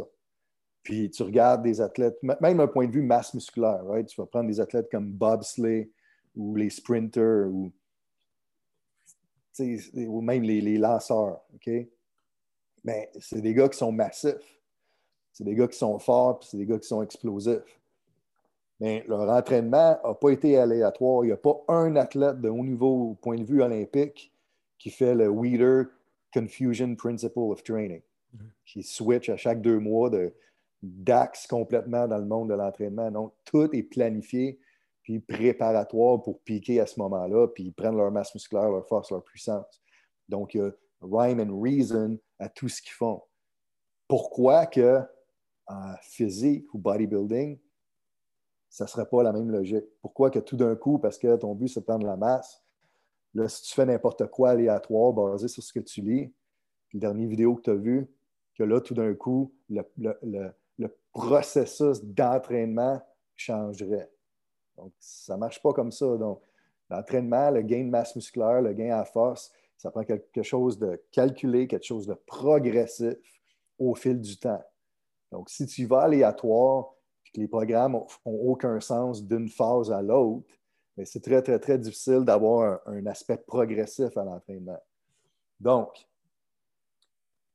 [0.82, 4.06] Puis tu regardes des athlètes, même d'un point de vue masse musculaire, right?
[4.06, 5.90] tu vas prendre des athlètes comme bobsleigh
[6.34, 7.70] ou les sprinters ou,
[10.22, 11.42] même les, les lanceurs.
[11.54, 11.70] OK?
[12.82, 14.60] Mais c'est des gars qui sont massifs.
[15.34, 17.80] C'est des gars qui sont forts, puis c'est des gars qui sont explosifs.
[18.80, 21.24] Mais leur entraînement n'a pas été aléatoire.
[21.24, 24.32] Il n'y a pas un athlète de haut niveau au point de vue olympique
[24.78, 25.84] qui fait le Weeder
[26.32, 28.02] Confusion Principle of Training,
[28.34, 28.50] mm-hmm.
[28.64, 30.34] qui switch à chaque deux mois de
[30.82, 33.10] d'axe complètement dans le monde de l'entraînement.
[33.10, 34.58] Donc, tout est planifié
[35.02, 39.10] puis préparatoire pour piquer à ce moment-là, puis ils prennent leur masse musculaire, leur force,
[39.10, 39.82] leur puissance.
[40.28, 40.70] Donc, il y a
[41.00, 43.20] rhyme and reason à tout ce qu'ils font.
[44.06, 45.00] Pourquoi que
[45.66, 47.58] en physique ou bodybuilding,
[48.68, 49.84] ça ne serait pas la même logique?
[50.00, 52.61] Pourquoi que tout d'un coup, parce que ton but, c'est de prendre la masse,
[53.34, 56.32] là, si tu fais n'importe quoi aléatoire basé sur ce que tu lis,
[56.94, 58.06] la dernière vidéo que tu as vue,
[58.54, 59.82] que là, tout d'un coup, le,
[61.12, 62.98] processus d'entraînement
[63.36, 64.10] changerait.
[64.76, 66.16] Donc, ça ne marche pas comme ça.
[66.16, 66.40] Donc,
[66.88, 71.02] l'entraînement, le gain de masse musculaire, le gain à force, ça prend quelque chose de
[71.10, 73.18] calculé, quelque chose de progressif
[73.78, 74.62] au fil du temps.
[75.30, 76.94] Donc, si tu vas aléatoire
[77.26, 80.46] et que les programmes n'ont aucun sens d'une phase à l'autre,
[80.96, 84.80] ben, c'est très, très, très difficile d'avoir un, aspect progressif à l'entraînement.
[85.58, 86.06] Donc,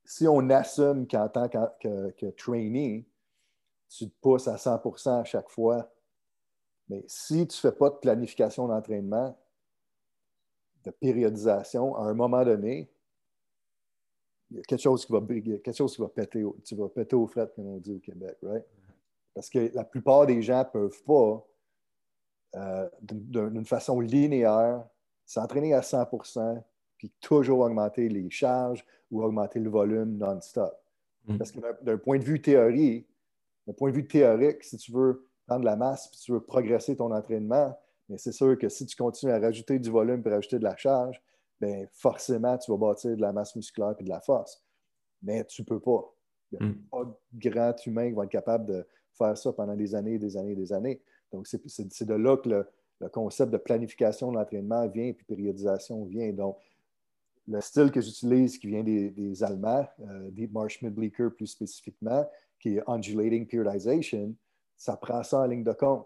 [0.05, 3.05] si on assume qu'en tant que, trainee,
[3.89, 5.89] tu te pousses à 100% à chaque fois,
[6.89, 9.37] mais si tu ne fais pas de planification d'entraînement,
[10.83, 12.89] de périodisation, à un moment donné,
[14.49, 17.15] il y a quelque chose qui va, quelque chose qui va péter, tu vas péter
[17.15, 18.65] au fret, comme on dit au Québec, right?
[19.33, 21.45] Parce que la plupart des gens ne peuvent pas,
[22.55, 24.83] euh, d'une façon linéaire,
[25.25, 26.63] s'entraîner à 100%
[26.97, 30.73] puis toujours augmenter les charges ou augmenter le volume non-stop.
[31.27, 31.37] Mm.
[31.37, 33.05] Parce que d'un point de vue théorie,
[33.67, 36.41] d'un point de vue théorique, si tu veux prendre de la masse puis tu veux
[36.41, 37.77] progresser ton entraînement,
[38.09, 40.75] mais c'est sûr que si tu continues à rajouter du volume et rajouter de la
[40.77, 41.21] charge,
[41.59, 44.63] bien, forcément, tu vas bâtir de la masse musculaire et de la force.
[45.21, 46.13] Mais tu ne peux pas.
[46.51, 46.81] Il n'y a hmm.
[46.89, 48.87] pas de grand humain qui va être capable de
[49.17, 51.01] faire ça pendant des années, des années, des années.
[51.31, 56.31] Donc, c'est de là que le, concept de planification de l'entraînement vient, puis périodisation vient.
[56.33, 56.57] Donc,
[57.47, 62.27] le style que j'utilise, qui vient des, Allemands, euh, Deep Marsh Midbleaker plus spécifiquement,
[62.59, 64.33] qui est Undulating Periodization,
[64.75, 66.05] ça prend ça en ligne de compte.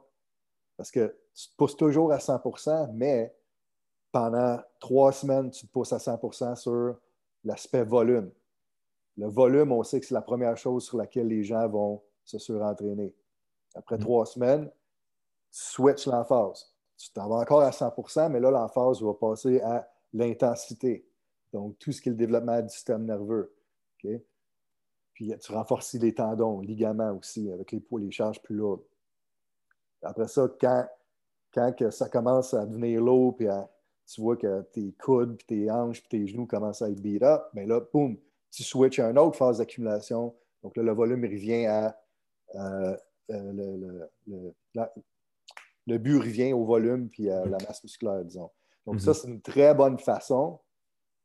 [0.77, 3.33] Parce que tu te pousses toujours à 100% mais
[4.11, 6.95] pendant trois semaines, tu te pousses à 100% sur
[7.43, 8.29] l'aspect volume.
[9.17, 12.37] Le volume, on sait que c'est la première chose sur laquelle les gens vont se
[12.37, 13.13] surentraîner.
[13.75, 14.01] Après mm.
[14.01, 14.69] trois semaines,
[15.51, 16.73] tu switches l'emphase.
[16.97, 21.05] Tu t'en vas encore à 100% mais là, l'emphase va passer à l'intensité.
[21.53, 23.53] Donc, tout ce qui est le développement du système nerveux.
[23.97, 28.83] Puis, tu renforces les tendons, ligaments aussi, avec les, les charges plus lourdes.
[30.01, 30.87] Après ça, quand,
[31.53, 33.47] quand que ça commence à devenir lourd, puis
[34.07, 37.21] tu vois que tes coudes, puis tes hanches, puis tes genoux commencent à être beat
[37.21, 38.17] up, mais là, boum,
[38.49, 40.35] tu switches à une autre phase d'accumulation.
[40.63, 41.97] Donc là, le volume revient à.
[42.55, 42.97] Euh,
[43.29, 44.07] euh,
[45.97, 48.49] but revient au volume puis à la masse musculaire, disons.
[48.85, 49.15] Donc, ça, mhm.
[49.15, 50.59] c'est une très bonne façon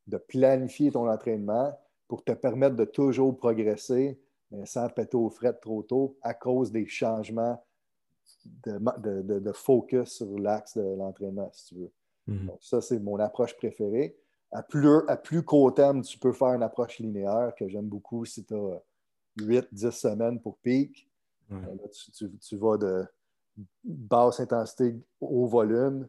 [0.07, 5.55] de planifier ton entraînement pour te permettre de toujours progresser, mais sans péter au fret
[5.55, 7.61] trop tôt à cause des changements
[8.65, 11.93] de, focus sur l'axe de l'entraînement, si tu veux.
[12.27, 12.47] Mhm.
[12.47, 14.17] Donc, ça, c'est mon approche préférée.
[14.53, 18.25] À plus, à plus court terme, tu peux faire une approche linéaire que j'aime beaucoup
[18.25, 18.83] si tu as
[19.39, 21.09] 8-10 semaines pour pic.
[21.53, 21.77] Euh,
[22.41, 23.05] tu, vas de
[23.85, 26.09] basse intensité au volume,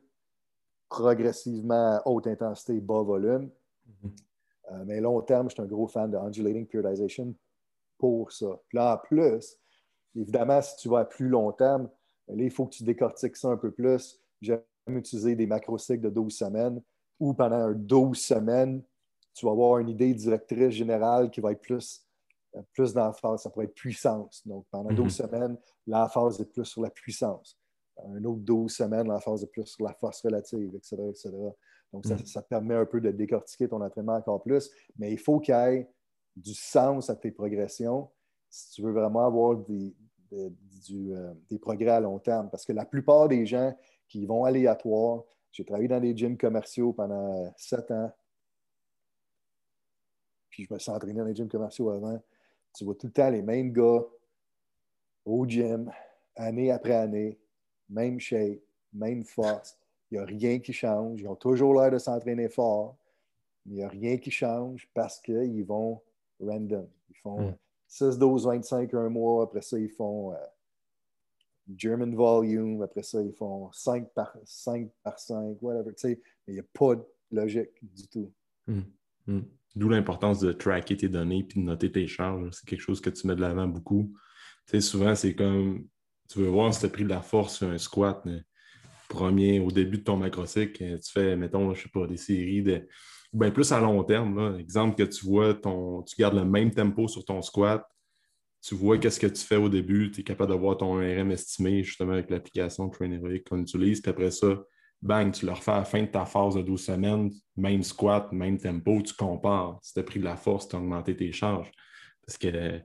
[0.89, 3.49] progressivement haute intensité, bas volume.
[3.85, 4.11] Mhm.
[4.71, 7.33] Euh, mais long terme, je suis un gros fan de undulating periodization
[7.97, 8.59] pour ça.
[8.67, 9.57] Puis là, en plus,
[10.15, 11.89] évidemment, si tu vas à plus long terme,
[12.27, 14.19] Là, il faut que tu décortiques ça un peu plus.
[14.41, 16.81] J'aime utiliser des macrocycles de 12 semaines
[17.19, 18.83] ou pendant 12 semaines,
[19.33, 22.05] tu vas avoir une idée directrice générale qui va être plus,
[22.73, 23.43] plus l'emphase.
[23.43, 24.45] Ça pourrait être puissance.
[24.45, 25.09] Donc, pendant 12 mhm.
[25.09, 27.57] semaines, l'emphase est plus sur la puissance.
[28.05, 30.97] Un autre 12 semaines, l'emphase est plus sur la force relative, etc.
[31.09, 31.31] etc.
[31.91, 32.25] Donc, ça, mhm.
[32.25, 34.69] ça, te permet un peu de décortiquer ton entraînement encore plus.
[34.97, 35.89] Mais il faut qu'il y ait
[36.35, 38.09] du sens à tes progressions
[38.49, 39.95] si tu veux vraiment avoir des,
[40.33, 42.49] euh, des progrès à long terme.
[42.49, 43.75] Parce que la plupart des gens
[44.07, 48.11] qui vont aléatoire, j'ai travaillé dans des gyms commerciaux pendant sept ans.
[50.49, 52.21] puis je me suis entraîné dans les gyms commerciaux avant,
[52.73, 54.03] tu vois tout le temps les mêmes gars
[55.25, 55.91] au gym,
[56.35, 57.37] année après année,
[57.89, 58.59] même shape,
[58.93, 59.77] même force.
[60.09, 61.19] Il n'y a rien qui change.
[61.19, 62.95] Ils ont toujours l'air de s'entraîner fort,
[63.65, 66.01] mais il n'y a rien qui change parce qu'ils vont
[66.39, 66.87] random.
[67.09, 67.57] Ils font
[67.87, 69.43] 6, 12, 25 un mois.
[69.43, 70.37] Après ça, ils font euh,
[71.75, 72.81] German volume.
[72.81, 75.93] Après ça, ils font 5 par 5, par 5 whatever.
[76.03, 78.31] mais il n'y a pas de logique du tout.
[78.65, 78.81] Hmm.
[79.25, 79.41] Hmm.
[79.77, 82.49] D'où l'importance de tracker tes données et de noter tes charges.
[82.51, 84.11] C'est quelque chose que tu mets de l'avant beaucoup.
[84.79, 85.85] souvent, c'est comme
[86.27, 88.25] tu veux voir si tu as pris de la force sur un squat.
[89.07, 92.63] premier, au début de ton macrocycle, euh, tu fais, mettons, je sais pas, des séries
[92.63, 92.87] de.
[93.31, 94.57] Bien plus à long terme.
[94.59, 97.85] Exemple que tu vois, ton, tu gardes le même tempo sur ton squat,
[98.61, 101.31] tu vois qu'est-ce que tu fais au début, tu es capable de voir ton RM
[101.31, 104.57] estimé justement avec l'application Trainer qu'on utilise, puis après ça,
[105.01, 108.31] bang, tu le refais à la fin de ta phase de 12 semaines, même squat,
[108.31, 109.79] même tempo, tu compares.
[109.81, 111.71] Si tu as pris de la force, tu as augmenté tes charges.
[112.25, 112.81] Parce que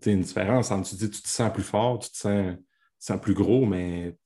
[0.00, 3.34] tu une différence entre tu dis tu te sens plus fort, tu te sens, plus
[3.34, 4.16] gros, mais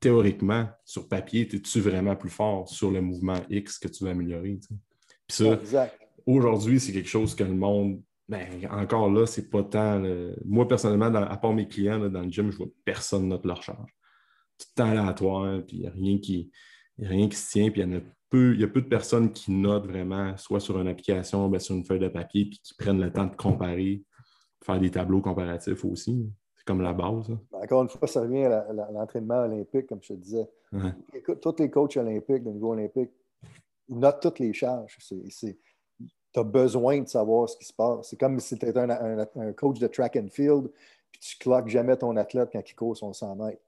[0.00, 4.58] théoriquement, sur papier, es-tu vraiment plus fort sur le mouvement X que tu veux améliorer?
[5.26, 5.58] Puis ça,
[6.26, 8.02] aujourd'hui, c'est quelque chose que le monde.
[8.28, 10.02] Ben, encore là, c'est pas tant.
[10.44, 13.90] Moi, personnellement, à part mes clients dans le gym, je vois personne note leur charge.
[14.58, 16.50] Tout le temps aléatoire, puis il n'y a rien qui
[16.98, 18.80] n'y a rien qui se tient, puis il y, a peu, il y a peu
[18.80, 22.46] de personnes qui notent vraiment, soit sur une application, bien, sur une feuille de papier,
[22.46, 24.02] puis qui prennent le temps de comparer,
[24.62, 26.30] faire des tableaux comparatifs aussi.
[26.56, 27.28] C'est comme la base.
[27.52, 30.48] Ben, encore une fois, ça revient à l'entraînement olympique, comme je te disais.
[31.12, 33.10] Écoute, tous les coachs olympiques, de niveau olympique,
[33.88, 34.98] notent toutes les charges.
[35.08, 38.08] Tu as besoin de savoir ce qui se passe.
[38.08, 40.70] C'est comme si tu étais un, coach de track and field,
[41.12, 43.62] puis tu cloques jamais ton athlète quand il court son 100 mètres.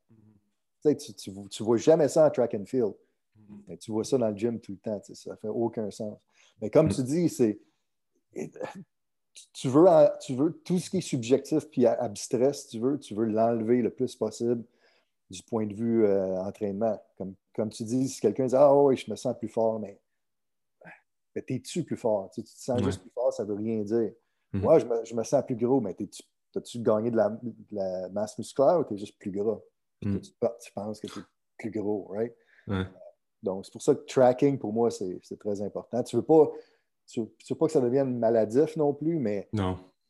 [0.84, 1.14] Mm-hmm.
[1.14, 2.94] Tu ne vois jamais ça en track and field.
[3.50, 3.78] Mm-hmm.
[3.78, 6.18] tu vois ça dans le gym tout le temps, ça ne fait aucun sens.
[6.60, 7.58] Mais comme tu dis, c'est
[9.52, 9.86] tu veux,
[10.20, 13.82] tu veux tout ce qui est subjectif puis abstrait, si tu veux, tu veux l'enlever
[13.82, 14.64] le plus possible
[15.30, 17.00] du point de vue euh, entraînement.
[17.18, 20.00] Comme, comme tu dis, si quelqu'un dit Ah oui, je me sens plus fort, mais,
[21.34, 22.30] mais t'es-tu plus fort?
[22.30, 24.12] Tu, te sens juste plus fort, ça ne veut rien dire.
[24.54, 24.60] Mm-hmm.
[24.60, 25.96] Moi, je me, je me, sens plus gros, mais
[26.54, 29.58] as-tu gagné de la, masse musculaire ou tu es juste plus gras?
[30.02, 30.18] Mm.
[30.20, 31.22] tu, penses que tu es
[31.58, 32.34] plus gros, right?
[33.42, 36.02] Donc, c'est pour ça que tracking, pour moi, c'est très important.
[36.02, 36.50] Tu ne veux, pas,
[37.06, 39.48] tu, veux pas que ça devienne maladif non plus, mais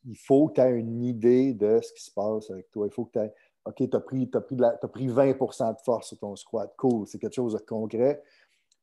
[0.05, 2.87] il faut que tu aies une idée de ce qui se passe avec toi.
[2.87, 3.33] Il faut que tu aies.
[3.65, 6.73] OK, tu as pris, as pris, as pris 20% de force sur ton squat.
[6.77, 8.23] Cool, c'est quelque chose de concret.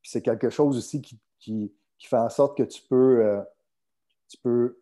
[0.03, 3.25] Puis c'est quelque chose aussi qui, qui, fait en sorte que tu peux.
[3.25, 3.41] Euh,
[4.29, 4.79] tu peux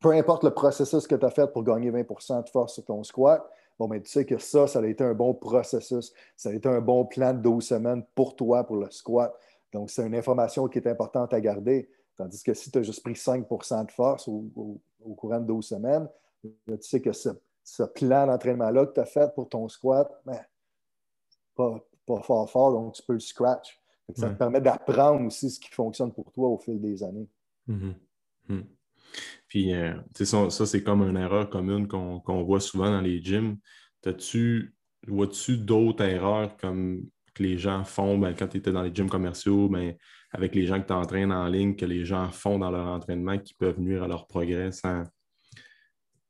[0.00, 3.02] peu importe le processus que tu as fait pour gagner 20% de force sur ton
[3.02, 3.44] squat,
[3.78, 6.68] Bon, mais tu sais que ça, ça a été un bon processus, ça a été
[6.68, 9.32] un bon plan de 12 semaines pour toi, pour le squat.
[9.72, 11.88] Donc, c'est une information qui est importante à garder.
[12.16, 14.80] Tandis que si tu as juste pris 5% de force au,
[15.16, 16.08] courant de 12 semaines,
[16.42, 17.30] tu sais que ce,
[17.94, 20.40] plan d'entraînement-là que tu as fait pour ton squat, ben,
[21.54, 23.80] pas, pas fort fort, donc tu peux le scratch.
[24.16, 27.28] Ça te permet d'apprendre aussi ce qui fonctionne pour toi au fil des années.
[27.68, 27.94] Mm-hmm.
[28.48, 28.64] Mm-hmm.
[29.48, 33.56] Puis, euh, ça, ça c'est comme une erreur commune qu'on voit souvent dans les gyms.
[34.18, 34.74] tu
[35.06, 38.18] vois-tu d'autres erreurs comme que les gens font?
[38.18, 39.94] Ben, quand tu étais dans les gyms commerciaux, ben,
[40.32, 43.38] avec les gens que tu entraînes en ligne, que les gens font dans leur entraînement
[43.38, 45.04] qui peuvent nuire à leur progrès sans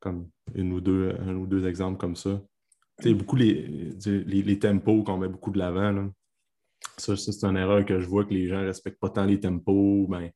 [0.01, 2.41] comme une ou deux, un ou deux exemples comme ça.
[3.03, 6.11] Tu beaucoup les, les, tempos qu'on met beaucoup de l'avant.
[6.97, 9.39] Ça, c'est une erreur que je vois que les gens ne respectent pas tant les
[9.39, 10.07] tempos.
[10.09, 10.31] Ben,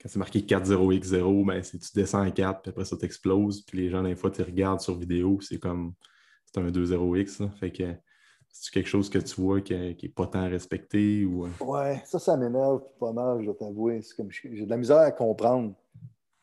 [0.00, 3.62] quand c'est marqué 4-0-X-0, ben, tu descends à 4, puis après ça t'explose.
[3.62, 5.94] Puis les gens, des fois, tu regardes sur vidéo, c'est comme
[6.46, 7.42] c'est un 2-0-X.
[7.58, 7.94] Fait que
[8.50, 11.44] c'est quelque chose que tu vois qui n'est pas tant respecté ou.
[11.44, 11.48] Euh?
[11.60, 14.00] Ouais, ça, ça m'énerve pas mal, je dois t'avouer.
[14.30, 15.74] J'ai de la misère à comprendre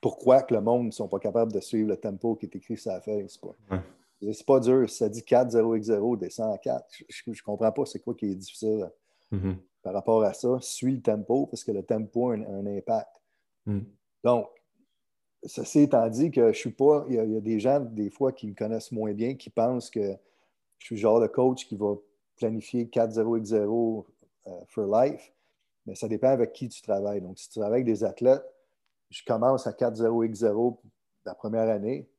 [0.02, 2.76] pourquoi que le monde ne sont pas capables de suivre le tempo qui est écrit
[2.76, 3.28] sur la feuille.
[3.30, 3.54] C'est pas,
[4.46, 4.90] pas dur.
[4.90, 6.86] Si ça dit 4-0-X-0, descend à 4.
[7.08, 8.90] Je ne comprends pas c'est quoi qui est difficile
[9.32, 9.56] mm-hmm.
[9.82, 10.58] par rapport à ça.
[10.60, 13.21] Suis le tempo parce que le tempo a un impact.
[13.66, 13.82] Hmm.
[14.24, 14.48] Donc,
[15.44, 18.48] ceci étant dit que je suis pas, il y, a, des gens des fois qui
[18.48, 20.16] me connaissent moins bien, qui pensent que
[20.80, 21.96] je suis le genre de coach qui va
[22.38, 24.06] planifier 4-0-X-0
[24.48, 25.32] euh, for life,
[25.86, 27.22] mais ça dépend avec qui tu travailles.
[27.22, 28.44] Donc, si tu travailles avec des athlètes,
[29.10, 30.78] je commence à 4-0-X-0
[31.26, 32.10] la première année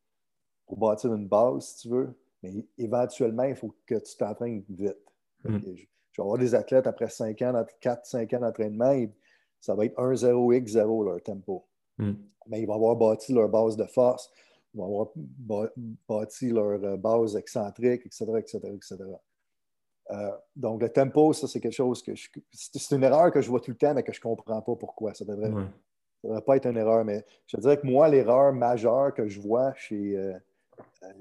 [0.65, 4.97] pour bâtir une base, si tu veux, mais éventuellement, il faut que tu t'entraînes vite.
[5.43, 5.59] Hmm.
[5.59, 5.87] Je, vais
[6.19, 8.93] avoir des athlètes après 5 ans, 4-5 ans d'entraînement,
[9.63, 11.65] ça va être 1-0-X-0 leur tempo.
[11.97, 12.15] Hmm.
[12.47, 14.29] Mais ils vont avoir bâti leur base de force,
[14.73, 15.07] ils vont avoir
[16.09, 18.97] bâti leur euh, base excentrique, etc., etc., etc.
[20.53, 22.11] donc, le tempo, ça, c'est quelque chose que
[22.51, 24.75] C'est une erreur que je vois tout le temps, mais que je ne comprends pas
[24.75, 25.13] pourquoi.
[25.13, 29.13] Ça devrait, Ça devrait pas être une erreur, mais je dirais que moi, l'erreur majeure
[29.13, 30.33] que je vois chez euh,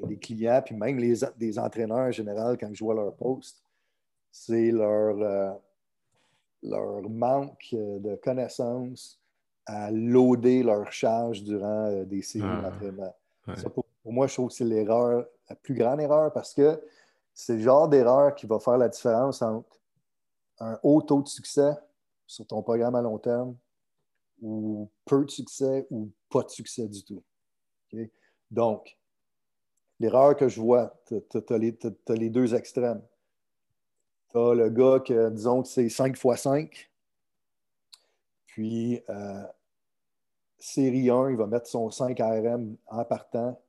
[0.08, 3.62] les clients, puis même les, des entraîneurs en général, quand je vois leur post,
[4.32, 5.52] c'est leur, euh,
[6.62, 9.20] leur manque de connaissances
[9.66, 13.14] à loader leur charge durant des séries ah, d'entraînement.
[13.74, 16.80] pour, moi, je trouve que c'est l'erreur, la plus grande erreur parce que
[17.34, 19.80] c'est le genre d'erreur qui va faire la différence entre
[20.58, 21.72] un haut taux de succès
[22.26, 23.56] sur ton programme à long terme
[24.40, 27.22] ou peu de succès ou pas de succès du tout.
[28.50, 28.98] Donc,
[30.00, 33.02] l'erreur que je vois, tu as, les deux extrêmes.
[34.34, 36.90] Le gars disons que c'est 5 x 5,
[38.46, 39.44] puis euh,
[40.58, 43.60] série 1, il va mettre son 5 ARM en partant.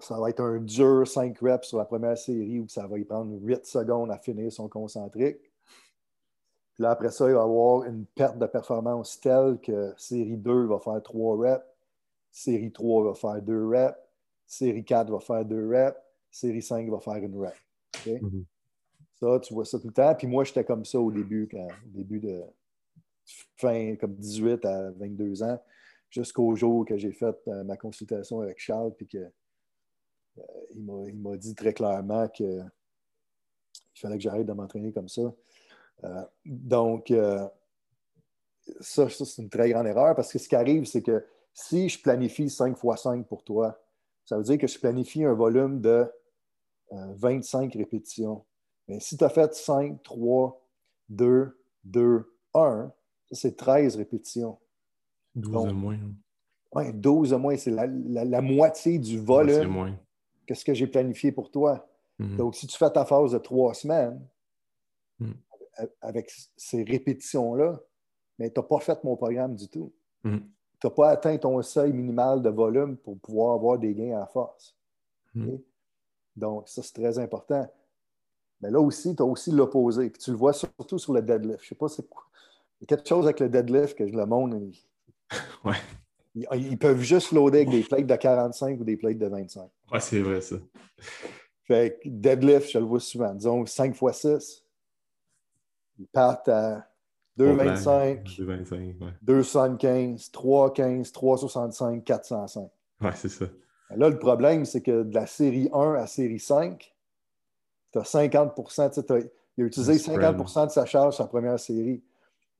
[0.00, 3.04] Ça va être un dur 5 reps sur la première série où ça va y
[3.04, 5.38] prendre 8 secondes à finir son concentrique.
[6.74, 10.66] Puis là, après ça, il va avoir une perte de performance telle que série 2
[10.66, 11.64] va faire 3 reps,
[12.32, 13.98] série 3 va faire 2 reps,
[14.46, 15.98] série 4 va faire 2 reps,
[16.30, 17.54] série 5 va faire une rep.
[18.04, 18.44] Mm-hmm.
[19.20, 20.14] Ça, tu vois ça tout le temps.
[20.14, 22.42] Puis moi, j'étais comme ça au début, au début de
[23.56, 25.58] fin, comme 18 à 22 ans,
[26.10, 29.18] jusqu'au jour que j'ai fait euh, ma consultation avec Charles, puis que
[30.38, 30.42] euh,
[30.74, 32.70] il m'a dit très clairement qu'il
[33.94, 35.32] fallait que j'arrête de m'entraîner comme ça.
[36.04, 37.46] Euh, donc, euh,
[38.80, 42.00] ça, c'est une très grande erreur parce que ce qui arrive, c'est que si je
[42.00, 43.80] planifie 5 x 5 pour toi,
[44.24, 46.06] ça veut dire que je planifie un volume de
[46.90, 48.44] 25 euh, répétitions.
[48.88, 50.62] Mais si tu as fait 5, 3,
[51.08, 52.92] 2, 2, 1,
[53.32, 54.58] c'est 13 répétitions.
[55.34, 55.98] 12 à moins.
[56.72, 59.96] Oui, 12 à moins, c'est la, moitié du volume.
[60.46, 61.88] Qu'est-ce que j'ai planifié pour toi?
[62.18, 62.36] Mhm.
[62.36, 64.24] Donc, si tu fais ta phase de trois semaines,
[65.18, 65.34] mhm
[66.00, 67.80] avec ces répétitions-là,
[68.38, 69.92] mais tu n'as pas fait mon programme du tout.
[70.24, 70.38] Mm.
[70.80, 74.26] Tu n'as pas atteint ton seuil minimal de volume pour pouvoir avoir des gains à
[74.26, 74.76] force.
[75.34, 75.56] Mm.
[76.36, 77.66] Donc, ça, c'est très important.
[78.60, 80.10] Mais là aussi, tu as aussi l'opposé.
[80.12, 81.60] tu le vois surtout sur le deadlift.
[81.60, 82.22] Je ne sais pas c'est quoi.
[82.80, 84.56] Il y a quelque chose avec le deadlift que je le montre.
[85.64, 85.76] ouais.
[86.34, 89.70] Ils, peuvent juste loader avec des plates de 45 ou des plates de 25.
[89.90, 90.56] Ouais, c'est vrai, ça.
[91.64, 93.34] Fait que deadlift, je le vois souvent.
[93.34, 94.64] Disons 5 x 6.
[95.98, 96.86] Ils partent à
[97.38, 98.22] 2,25,
[99.24, 102.70] 2,75, 3,15, 3,65, 405.
[103.00, 103.46] Oui, c'est ça.
[103.94, 106.94] Là, le problème, c'est que de la série 1 à série 5,
[107.96, 108.52] tu as 50
[109.58, 112.02] il a utilisé 50% de sa charge sur la première série.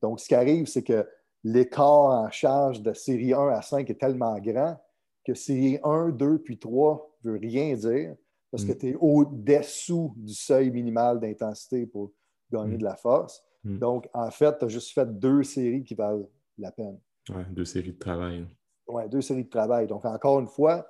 [0.01, 1.07] Donc, ce qui arrive, c'est que
[1.43, 4.79] l'écart en charge de série 1 à 5 est tellement grand
[5.23, 8.15] que série 1, 2 puis 3 ne veut rien dire
[8.49, 8.77] parce que mm.
[8.77, 12.11] tu es au-dessous du seuil minimal d'intensité pour
[12.51, 12.79] gagner mm.
[12.79, 13.43] de la force.
[13.63, 13.77] Mm.
[13.77, 16.27] Donc, en fait, tu as juste fait deux séries qui valent
[16.57, 16.97] la peine.
[17.29, 18.47] Oui, deux séries de travail.
[18.87, 19.85] Oui, deux séries de travail.
[19.85, 20.87] Donc, encore une fois,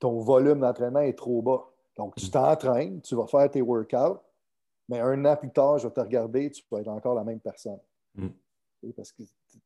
[0.00, 1.62] ton volume d'entraînement est trop bas.
[1.96, 2.30] Donc, tu mm.
[2.30, 4.18] t'entraînes, tu vas faire tes workouts,
[4.88, 7.40] mais un an plus tard, je vais te regarder, tu vas être encore la même
[7.40, 7.78] personne.
[8.96, 9.22] Parce que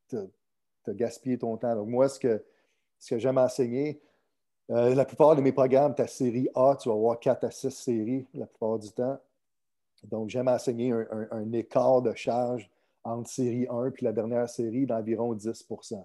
[0.09, 1.74] tu as, gaspillé ton temps.
[1.74, 2.45] Donc, moi, ce que,
[2.99, 4.01] ce que j'aime enseigner,
[4.70, 7.70] euh, la plupart de mes programmes, ta série A, tu vas avoir 4 à 6
[7.70, 9.18] séries la plupart du temps.
[10.05, 12.70] Donc, j'aime enseigner un, écart de charge
[13.03, 16.05] entre série 1 et la dernière série d'environ 10%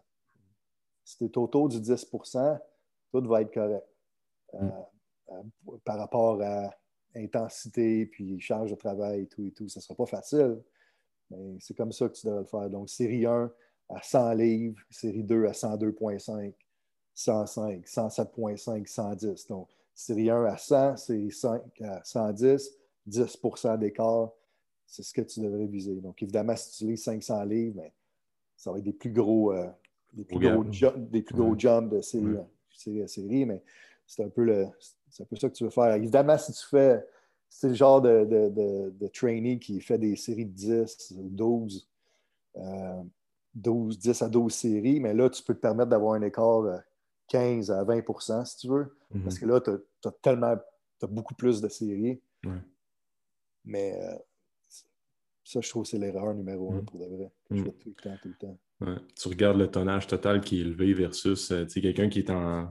[1.04, 2.60] Si tu es autour du 10%
[3.12, 3.86] tout va être correct.
[4.54, 4.72] Euh, mm.
[5.32, 6.70] Euh, par rapport à
[7.16, 9.68] intensité, puis charge de travail et tout et tout.
[9.68, 10.62] Ça ne sera pas facile,
[11.30, 12.70] mais c'est comme ça que tu devrais le faire.
[12.70, 13.52] Donc, série 1
[13.90, 16.54] à 100 livres, série 2 à 102,5,
[17.14, 19.48] 105, 107,5, 110.
[19.48, 22.72] Donc, série 1 à 100, série 5 à 110,
[23.08, 24.32] 10% d'écart,
[24.86, 25.96] c'est ce que tu devrais viser.
[26.02, 27.92] Donc, évidemment, si tu lis 500 livres, ben,
[28.58, 29.70] ça va être des plus gros, euh,
[30.14, 33.64] des plus gros, des plus gros jumps de série, à série, mais
[34.06, 34.68] c'est un, peu le,
[35.20, 35.94] un peu ça que tu veux faire.
[35.96, 37.04] Évidemment, si tu fais,
[37.50, 41.90] c'est le genre de, de, de, trainee qui fait des séries de 10 ou 12,
[43.54, 46.78] 12, 10 à 12 séries, mais là, tu peux te permettre d'avoir un écart de
[47.28, 49.24] 15 à 20% si tu veux, mm-hmm.
[49.24, 49.72] parce que là, tu
[50.08, 50.56] as, tellement,
[51.02, 52.22] as beaucoup plus de séries.
[53.64, 54.18] Mais euh,
[55.44, 56.86] ça, je trouve que c'est l'erreur numéro un mm.
[56.86, 57.32] pour de vrai.
[57.50, 57.72] Je mm.
[57.74, 58.58] tout le temps, tout le temps.
[59.16, 62.68] Tu regardes le tonnage total qui est élevé versus euh, quelqu'un qui est en.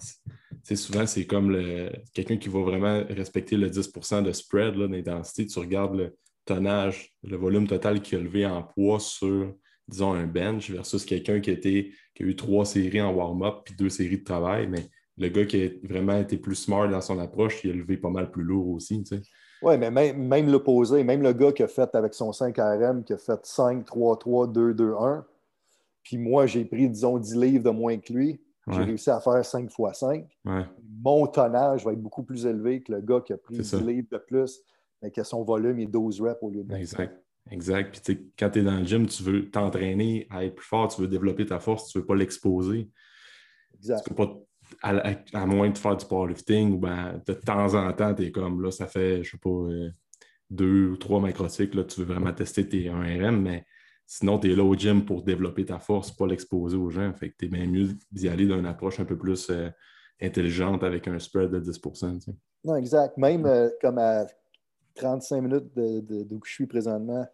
[0.74, 1.90] Souvent, c'est comme le...
[2.12, 5.46] quelqu'un qui va vraiment respecter le 10% de spread d'intensité.
[5.46, 9.54] Tu regardes le tonnage, le volume total qui est élevé en poids sur,
[9.88, 13.88] disons, un bench versus quelqu'un qui, qui a eu trois séries en warm-up puis deux
[13.88, 14.66] séries de travail.
[14.68, 14.86] Mais
[15.16, 18.10] le gars qui a vraiment été plus smart dans son approche, il a levé pas
[18.10, 19.04] mal plus lourd aussi.
[19.62, 23.04] Oui, mais même, même l'opposé, même le gars qui a fait avec son 5 RM,
[23.04, 25.24] qui a fait 5, 3, 3, 2, 2, 1,
[26.02, 28.40] Puis moi, j'ai pris, disons, 10 livres de moins que lui.
[28.70, 30.26] J'ai réussi à faire 5 x 5.
[31.02, 34.08] Mon tonnage va être beaucoup plus élevé que le gars qui a pris 10 livres
[34.12, 34.60] de plus,
[35.02, 37.20] mais qui a son volume et 12 reps au lieu de Exact.
[37.50, 38.00] Exact.
[38.04, 41.00] Puis quand tu es dans le gym, tu veux t'entraîner à être plus fort, tu
[41.00, 42.88] veux développer ta force, tu ne veux pas l'exposer.
[43.74, 44.02] Exact.
[44.04, 44.38] Tu peux pas,
[44.82, 48.62] à, moins de faire du powerlifting ou ben, de temps en temps, tu es comme
[48.62, 49.90] là, ça fait, je sais pas, euh,
[50.50, 53.64] deux ou trois macrocycles, tu veux vraiment tester tes 1RM, mais
[54.10, 57.12] sinon, tu es là au gym pour développer ta force, pas l'exposer aux gens.
[57.14, 59.70] Fait que tu es bien mieux d'y aller d'une approche un peu plus euh,
[60.20, 62.34] intelligente avec un spread de 10%
[62.64, 63.16] Non, exact.
[63.16, 64.26] Même euh, comme à
[64.96, 67.24] 35 minutes d'où je suis présentement,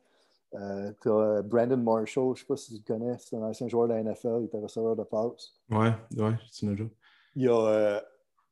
[0.53, 3.43] euh, tu as Brandon Marshall, je ne sais pas si tu le connais, c'est un
[3.43, 5.55] ancien joueur de la NFL, il était receveur de passe.
[5.71, 6.91] Ouais, ouais, c'est une
[7.35, 8.03] il a,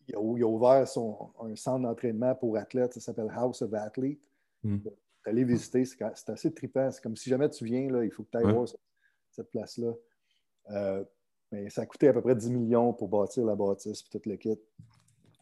[0.08, 3.74] il, a, il a, ouvert son, un centre d'entraînement pour athlètes, ça s'appelle House of
[3.74, 4.18] Athletes.
[4.62, 4.78] Mm.
[5.26, 6.90] Aller visiter, c'est assez trippant.
[6.90, 8.68] C'est comme si jamais tu viens, là, il faut que tu ailles voir
[9.30, 9.92] cette, place-là.
[10.70, 11.04] Euh,
[11.50, 14.28] mais ça a coûté à peu près 10 millions pour bâtir la bâtisse et tout
[14.28, 14.58] le kit.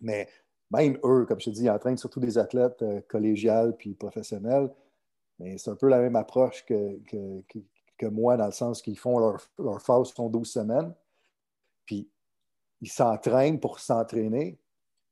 [0.00, 0.28] Mais
[0.70, 4.70] même eux, comme je te dis, ils entraînent surtout des athlètes euh, collégiales puis professionnels.
[5.38, 7.00] Mais c'est un peu la même approche que,
[7.98, 10.94] que, moi, dans le sens qu'ils font leur, leur phase sont 12 semaines.
[11.86, 12.08] Puis
[12.80, 14.58] ils s'entraînent pour s'entraîner,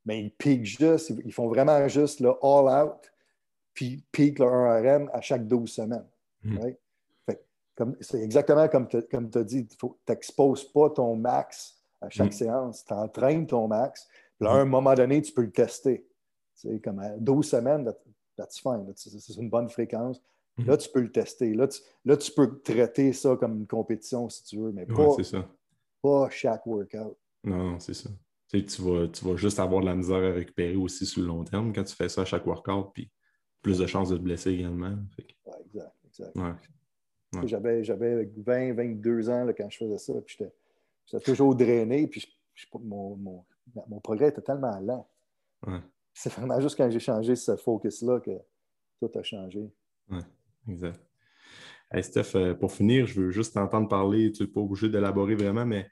[0.05, 3.10] mais ils piquent juste, ils font vraiment juste le all out
[3.81, 6.07] puis pique le 1RM à chaque 12 semaines.
[6.43, 6.59] Hmm.
[8.03, 8.99] C'est exactement comme tu
[9.39, 12.33] as dit, tu n'exposes pas ton max à chaque hmm.
[12.33, 14.07] séance, tu entraînes ton max,
[14.39, 14.69] puis à un hmm.
[14.69, 16.07] moment donné, tu peux le tester.
[16.85, 17.91] comme à 12 semaines,
[18.37, 20.21] that's fine, c'est une bonne fréquence.
[20.59, 21.55] Là, tu peux le tester.
[21.55, 25.17] Là tu, là, tu peux traiter ça comme une compétition si tu veux, mais pas,
[26.03, 27.17] pas chaque workout.
[27.45, 28.11] Non, c'est ça.
[28.51, 31.45] Tu, vas, tu vas juste avoir de la misère à récupérer aussi sur le long
[31.45, 32.91] terme quand tu fais ça à chaque workout.
[32.93, 33.11] Puis
[33.63, 34.97] plus de chances de te blesser également.
[35.65, 36.37] exact, exact.
[37.45, 40.37] J'avais, j'avais 20, 22 ans là, quand je faisais ça, puis
[41.07, 42.27] j'étais, toujours drainé, puis
[42.83, 43.45] mon, mon,
[43.89, 45.09] mon, progrès était tellement lent.
[46.13, 48.33] C'est vraiment juste quand j'ai changé ce focus-là que
[48.99, 49.71] tout a changé.
[50.11, 50.21] Oui,
[50.69, 51.01] exact.
[51.93, 55.35] Hey Steph, euh, pour finir, je veux juste t'entendre parler, tu n'es pas obligé d'élaborer
[55.35, 55.89] vraiment, mais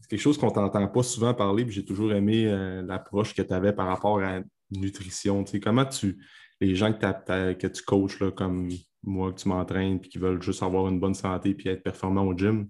[0.00, 3.34] c'est quelque chose qu'on ne t'entend pas souvent parler, puis j'ai toujours aimé euh, l'approche
[3.34, 4.40] que tu avais par rapport à
[4.78, 5.44] nutrition.
[5.44, 6.18] Tu sais, comment tu,
[6.60, 8.68] les gens que, tu coaches, là, comme
[9.02, 12.24] moi, que tu m'entraînes, puis qui veulent juste avoir une bonne santé puis être performant
[12.24, 12.68] au gym,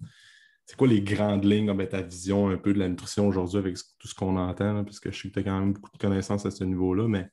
[0.66, 3.76] c'est quoi les grandes lignes, ben, ta vision un peu de la nutrition aujourd'hui avec
[3.98, 4.84] tout ce qu'on entend?
[4.84, 7.08] parce que je sais que tu as quand même beaucoup de connaissances à ce niveau-là,
[7.08, 7.28] mais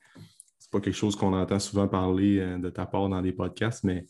[0.58, 3.84] c'est pas quelque chose qu'on entend souvent parler euh, de ta part dans des podcasts,
[3.84, 4.06] mais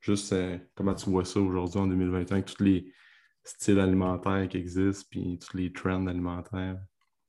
[0.00, 2.92] juste euh, comment tu vois ça aujourd'hui en 2021 avec tous les
[3.44, 6.78] styles alimentaires qui existent puis tous les trends alimentaires?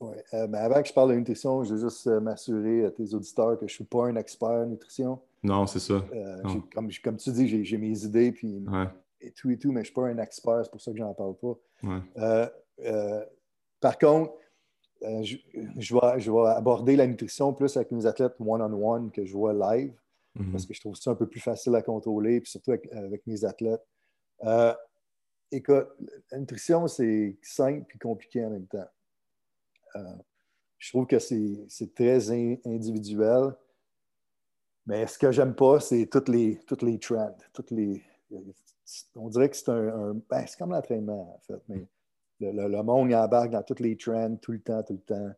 [0.03, 0.17] Oui.
[0.33, 3.13] Euh, mais avant que je parle de nutrition, je veux juste euh, m'assurer à tes
[3.13, 5.19] auditeurs que je ne suis pas un expert en nutrition.
[5.43, 5.93] Non, c'est ça.
[6.13, 6.37] Euh,
[6.73, 8.65] comme, comme, tu dis, j'ai mes idées puis,
[9.21, 10.97] et tout et tout, mais je ne suis pas un expert, c'est pour ça que
[10.97, 12.51] je n'en parle pas.
[13.79, 14.33] par contre,
[15.01, 15.37] je,
[15.77, 19.53] je, vais, je, vais, aborder la nutrition plus avec mes athlètes one-on-one que je vois
[19.53, 19.93] live,
[20.37, 20.51] mm-hmm.
[20.51, 23.27] parce que je trouve ça un peu plus facile à contrôler, puis surtout avec, avec
[23.27, 23.85] mes athlètes.
[25.51, 25.87] écoute,
[26.31, 28.87] la nutrition, c'est simple et compliqué en même temps.
[29.95, 30.15] Euh,
[30.77, 32.31] je trouve que c'est très
[32.65, 33.55] individuel.
[34.85, 37.37] Mais ce que j'aime pas, c'est toutes les, toutes les trends.
[37.53, 38.03] Toutes les,
[39.15, 40.13] on dirait que c'est un.
[40.29, 41.61] ben, c'est comme l'entraînement, en fait.
[41.69, 41.87] Mais
[42.51, 45.31] le, monde il embarque dans toutes les trends tout le temps, tout le temps.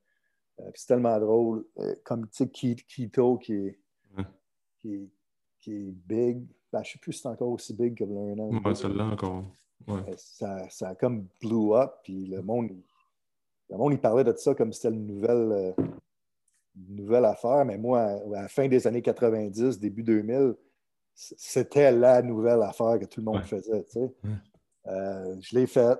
[0.61, 1.65] Euh, c'est tellement drôle.
[1.79, 3.79] Euh, comme tu sais, Keto qui est,
[4.79, 5.11] qui
[5.67, 6.47] est, big.
[6.71, 8.63] Ben, je ne sais plus si c'est encore aussi big que le un an.
[8.63, 9.43] Ouais, celle-là encore.
[10.17, 12.71] Ça, ça a comme blew up, puis le monde,
[13.69, 15.73] le monde, il parlait de ça comme si c'était une nouvelle, euh,
[16.75, 20.55] nouvelle affaire, mais moi, à la fin des années 90, début 2000,
[21.13, 23.85] c'était la nouvelle affaire que tout le monde faisait.
[24.87, 25.99] Euh, je l'ai faite.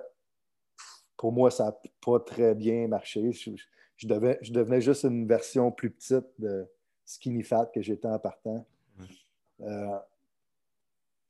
[1.16, 3.32] Pour moi, ça n'a pas très bien marché.
[3.32, 3.50] Je,
[3.96, 6.66] je, devenais juste une version plus petite de
[7.04, 8.66] Skinny Fat que j'étais en partant.
[9.62, 9.98] Euh,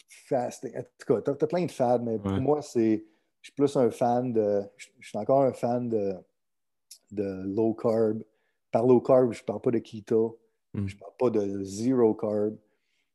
[0.09, 0.77] fasting.
[0.77, 3.05] En tout cas, tu as, plein de fads, mais pour moi, c'est
[3.47, 4.63] je suis plus un fan de.
[4.77, 6.15] Je, suis encore un fan de,
[7.13, 8.21] de low carb.
[8.73, 10.41] Par low carb, je ne parle pas de keto.
[10.75, 10.89] Mm.
[10.89, 12.57] Je ne parle pas de zero carb.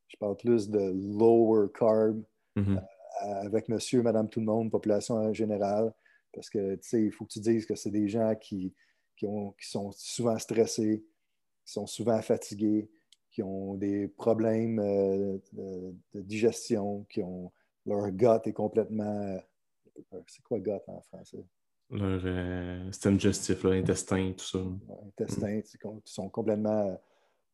[0.08, 2.22] Je parle plus de lower carb
[2.56, 2.78] mm-hmm.
[2.78, 5.92] euh, avec monsieur, madame, tout le monde, population en général.
[6.32, 8.72] Parce que, tu sais, il faut que tu dises que c'est des gens qui,
[9.18, 11.04] qui, ont, qui sont souvent stressés,
[11.66, 12.88] qui sont souvent fatigués,
[13.30, 17.52] qui ont des problèmes euh, de, de, digestion, qui ont
[17.84, 19.38] leur gut est complètement
[20.26, 21.44] c'est quoi gut en français?
[21.92, 24.58] Leur euh, système digestif, l'intestin, tout ça.
[25.08, 25.62] Intestin, mm.
[26.02, 26.94] qui sont complètement euh,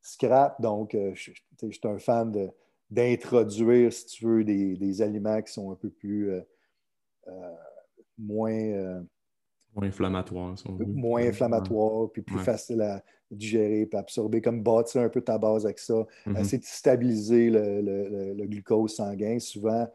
[0.01, 0.61] scrap.
[0.63, 2.51] Donc, euh, je, suis un fan
[2.89, 6.31] d'introduire, si tu veux, des, aliments qui sont un peu plus
[8.17, 9.03] moins.
[9.75, 10.55] moins inflammatoire,
[10.87, 15.65] Moins inflammatoire, puis plus facile à digérer, puis absorber, comme bâtir un peu ta base
[15.65, 16.07] avec ça.
[16.27, 16.41] Mm-hmm.
[16.41, 19.41] Essayer de stabiliser le, glucose sanguin.
[19.41, 19.91] Souvent,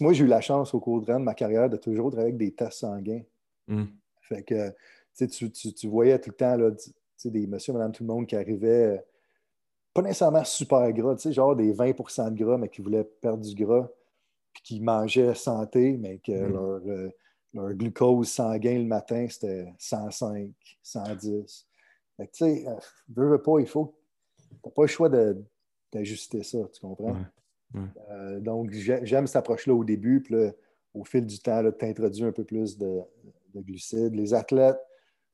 [0.00, 2.54] moi, j'ai eu la chance au cours de ma carrière de toujours travailler avec des
[2.54, 3.22] tests sanguins.
[3.66, 3.84] Mm.
[4.20, 4.74] Fait que,
[5.26, 6.70] tu, tu, voyais tout le temps là,
[7.24, 9.02] des monsieur, madame, tout le monde qui arrivaient,
[9.94, 13.88] pas nécessairement super gras, genre des 20% de gras, mais qui voulaient perdre du gras,
[14.52, 16.52] puis qui mangeaient santé, mais que mm.
[16.52, 17.08] leur, euh,
[17.54, 20.52] leur, glucose sanguin le matin, c'était 105,
[20.82, 21.66] 110.
[22.16, 22.74] Fait que, tu sais, euh,
[23.08, 23.94] veux, pas, il faut.
[24.62, 25.10] Tu pas le choix
[25.92, 27.16] d'ajuster ça, tu comprends?
[27.74, 30.36] Euh, donc, j'aime cette approche-là au début, puis
[30.94, 33.00] au fil du temps, tu introduis un peu plus de,
[33.54, 34.14] glucides.
[34.14, 34.80] Les athlètes,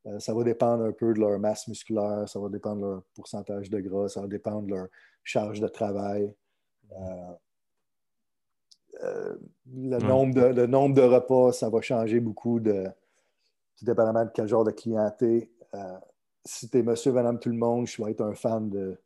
[0.07, 3.03] euh, ça va dépendre un peu de leur masse musculaire, ça va dépendre de leur
[3.15, 4.87] pourcentage de gras, ça va dépendre de leur
[5.23, 6.35] charge de travail.
[6.93, 7.33] Euh,
[9.67, 12.87] le, nombre de, le nombre de repas, ça va changer beaucoup de,
[13.83, 15.49] dépendamment de quel genre de clientèle.
[16.45, 18.99] si tu es monsieur, madame, tout le monde, je vais être un fan de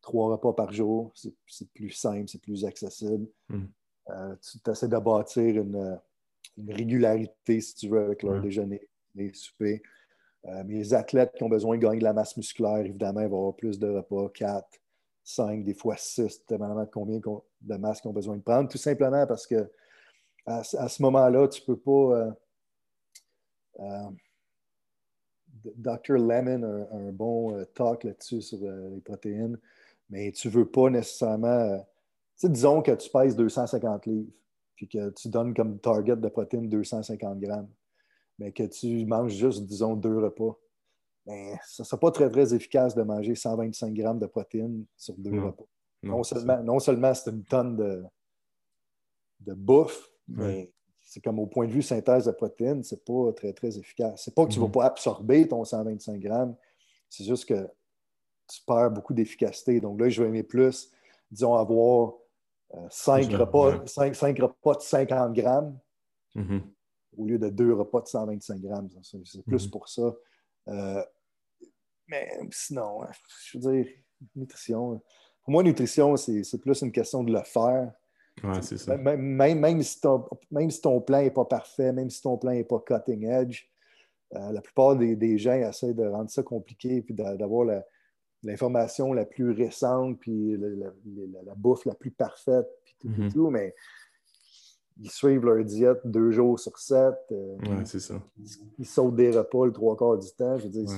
[0.00, 1.12] trois repas par jour.
[1.46, 3.26] C'est plus simple, c'est plus accessible.
[3.48, 3.66] Hmm.
[4.10, 6.00] Euh, tu essaies de bâtir une,
[6.68, 9.80] régularité, si tu veux, avec leur déjeuner, les soupers.
[10.46, 13.38] Euh, mais les athlètes qui ont besoin de gagner de la masse musculaire, évidemment, vont
[13.38, 14.80] avoir plus de repas, quatre,
[15.22, 17.20] cinq, des fois six, dépendamment de combien
[17.60, 18.68] de masse qu'ils ont besoin de prendre.
[18.68, 19.70] Tout simplement parce que
[20.46, 22.36] à, ce moment-là, tu ne peux pas.
[23.80, 24.10] Euh,
[25.76, 26.14] Dr.
[26.14, 29.58] Lemon a un, bon talk là-dessus sur les protéines
[30.10, 31.48] mais tu ne veux pas nécessairement.
[31.48, 34.30] Euh, tu sais, disons que tu pèses 250 livres,
[34.76, 37.68] puis que tu donnes comme target de protéines 250 grammes,
[38.38, 40.58] mais que tu manges juste, disons, deux repas.
[41.26, 45.14] Ben, ça ne sera pas très, très efficace de manger 125 grammes de protéines sur
[45.16, 45.66] deux repas.
[46.02, 48.02] Non, seulement, non seulement c'est une tonne de,
[49.40, 53.52] de bouffe, mais c'est comme au point de vue synthèse de protéines, c'est pas très,
[53.52, 54.22] très efficace.
[54.24, 54.72] C'est pas que tu ne vas mm-hmm.
[54.72, 56.56] pas absorber ton 125 grammes,
[57.10, 57.68] c'est juste que
[58.50, 59.80] tu perds beaucoup d'efficacité.
[59.80, 60.90] Donc là, je vais aimer plus,
[61.30, 62.14] disons, avoir
[62.88, 65.78] 5 euh, repas, repas de 50 grammes
[66.36, 66.62] mm-hmm.
[67.16, 68.88] au lieu de 2 repas de 125 grammes.
[69.02, 69.70] C'est plus mm-hmm.
[69.70, 70.14] pour ça.
[70.68, 71.04] Euh,
[72.08, 73.00] mais sinon,
[73.44, 73.92] je veux dire,
[74.34, 75.00] nutrition.
[75.42, 77.92] Pour moi, nutrition, c'est plus une question de le faire.
[78.42, 78.96] Ouais, c'est ça.
[78.96, 79.20] Même,
[79.58, 82.64] même, si ton, même, si ton, plan n'est pas parfait, même si ton plan n'est
[82.64, 83.64] pas cutting edge,
[84.34, 87.84] euh, la plupart des, des, gens essaient de rendre ça compliqué et d'avoir la,
[88.42, 93.32] l'information la plus récente, puis la, bouffe la plus parfaite, puis tout, mm-hmm.
[93.32, 93.74] tout, mais
[95.00, 97.16] ils suivent leur diète deux jours sur sept.
[97.32, 98.14] Euh, c'est ça.
[98.78, 100.58] Ils, sautent des repas le trois quarts du temps.
[100.58, 100.88] Je veux dire,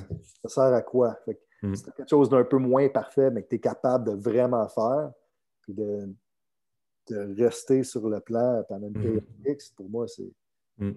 [0.42, 1.16] ça sert à quoi?
[1.62, 1.74] Mm.
[1.74, 5.12] C'est quelque chose d'un peu moins parfait, mais que tu es capable de vraiment faire,
[5.62, 6.14] puis de,
[7.36, 9.50] rester sur le plan pendant une période mm.
[9.50, 10.32] X, pour moi, c'est
[10.78, 10.92] mm.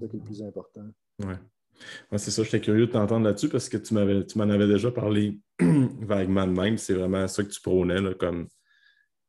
[0.00, 0.86] ça qui est le plus important.
[1.24, 1.36] Ouais
[2.16, 6.46] c'est ça, j'étais curieux de t'entendre là-dessus parce que tu m'en avais déjà parlé vaguement
[6.46, 6.78] de même.
[6.78, 8.48] C'est vraiment ça que tu prônais, comme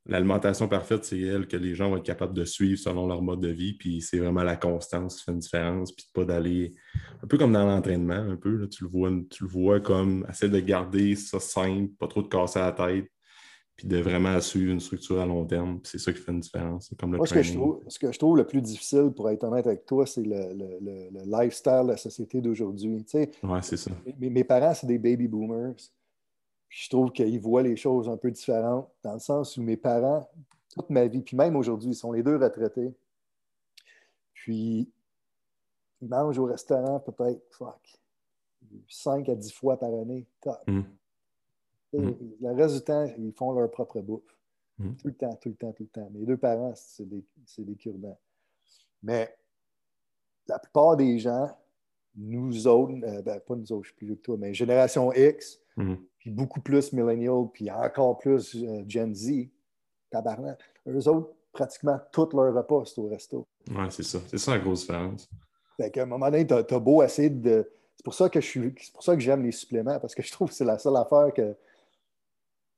[0.06, 3.41] l'alimentation parfaite, c'est elle que les gens vont être capables de suivre selon leur mode
[3.41, 3.74] de vie.
[3.74, 5.91] Puis c'est vraiment la constance qui fait une différence.
[5.91, 6.72] Puis pas d'aller
[7.24, 8.68] un peu comme dans l'entraînement, un peu.
[8.70, 12.28] tu, le vois, tu le vois comme essayer de garder ça simple, pas trop de
[12.28, 13.08] casser la tête
[13.80, 15.80] puis de vraiment suivre une structure à long terme.
[15.84, 16.93] C'est ça qui fait une différence.
[16.99, 19.45] Comme Moi, ce que, je trouve, ce que, je trouve, le plus difficile, pour être
[19.45, 23.05] honnête avec toi, c'est le, le, lifestyle de la société d'aujourd'hui.
[23.13, 23.91] oui, c'est ça.
[24.19, 25.77] Mes, mes parents, c'est des baby boomers.
[26.67, 30.30] je trouve qu'ils voient les choses un peu différentes, dans le sens où mes parents,
[30.73, 32.93] toute ma vie, puis même aujourd'hui, ils sont les deux retraités.
[34.34, 34.91] Puis,
[36.01, 37.80] ils mangent au restaurant peut-être, fuck,
[38.89, 40.27] 5 à 10 fois par année.
[40.67, 40.84] Hum.
[41.93, 42.11] Mm.
[42.41, 44.35] Le reste du temps, ils font leur propre bouffe.
[44.77, 44.93] Mm.
[44.95, 46.09] Tout le temps, tout le temps, tout le temps.
[46.13, 47.23] Mes deux parents, c'est des,
[47.57, 48.19] des cure-dents.
[49.03, 49.35] Mais
[50.47, 51.49] la plupart des gens,
[52.15, 55.13] nous autres, euh, ben, pas nous autres, je suis plus vieux que toi, mais génération
[55.13, 55.95] X, mm.
[56.17, 59.49] puis beaucoup plus millennial, puis encore plus euh, Gen Z,
[60.09, 63.47] tabarnak, eux autres, pratiquement tout leur repas, c'est au resto.
[63.69, 64.19] Oui, c'est ça.
[64.27, 65.29] C'est ça la grosse différence.
[65.77, 67.69] Fait qu'à un moment donné, tu as, beau essayer de.
[67.95, 68.73] C'est pour ça que je suis.
[68.81, 70.95] C'est pour ça que j'aime les suppléments, parce que je trouve que c'est la seule
[70.95, 71.55] affaire que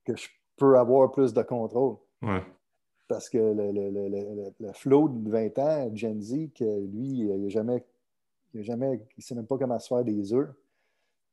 [0.04, 1.96] que je peux avoir plus de contrôle.
[3.08, 7.42] Parce que le, le, le, le, flow de 20 ans, Gen Z, que lui, il
[7.42, 7.84] ne jamais,
[8.54, 10.48] il jamais, il sait même pas comment se faire des œufs.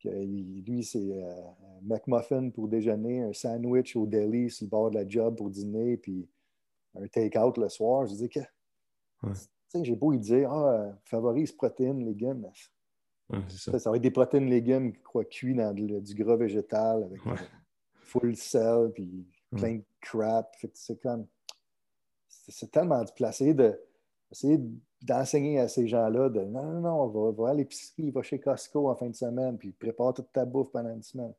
[0.03, 4.95] lui, c'est euh, un McMuffin pour déjeuner, un sandwich au deli sur le bord de
[4.95, 6.27] la job pour dîner, puis
[6.95, 8.05] un take-out le soir.
[8.07, 9.33] Je dis que, tu
[9.69, 12.49] sais, j'ai beau lui dire, ah, favorise protéines, légumes.
[13.47, 13.79] ça.
[13.79, 13.89] ça.
[13.89, 17.21] va être des protéines, légumes, quoi, cuits dans du gras végétal avec
[18.09, 20.55] full sell, puis plein de crap.
[20.73, 21.25] C'est comme.
[22.27, 23.79] C'est tellement déplacé de.
[24.31, 24.59] Essayer
[25.01, 28.39] d'enseigner à ces gens-là de non, non, non, on va, va à l'épicerie, va chez
[28.39, 31.33] Costco en fin de semaine, puis prépare toute ta bouffe pendant une semaine.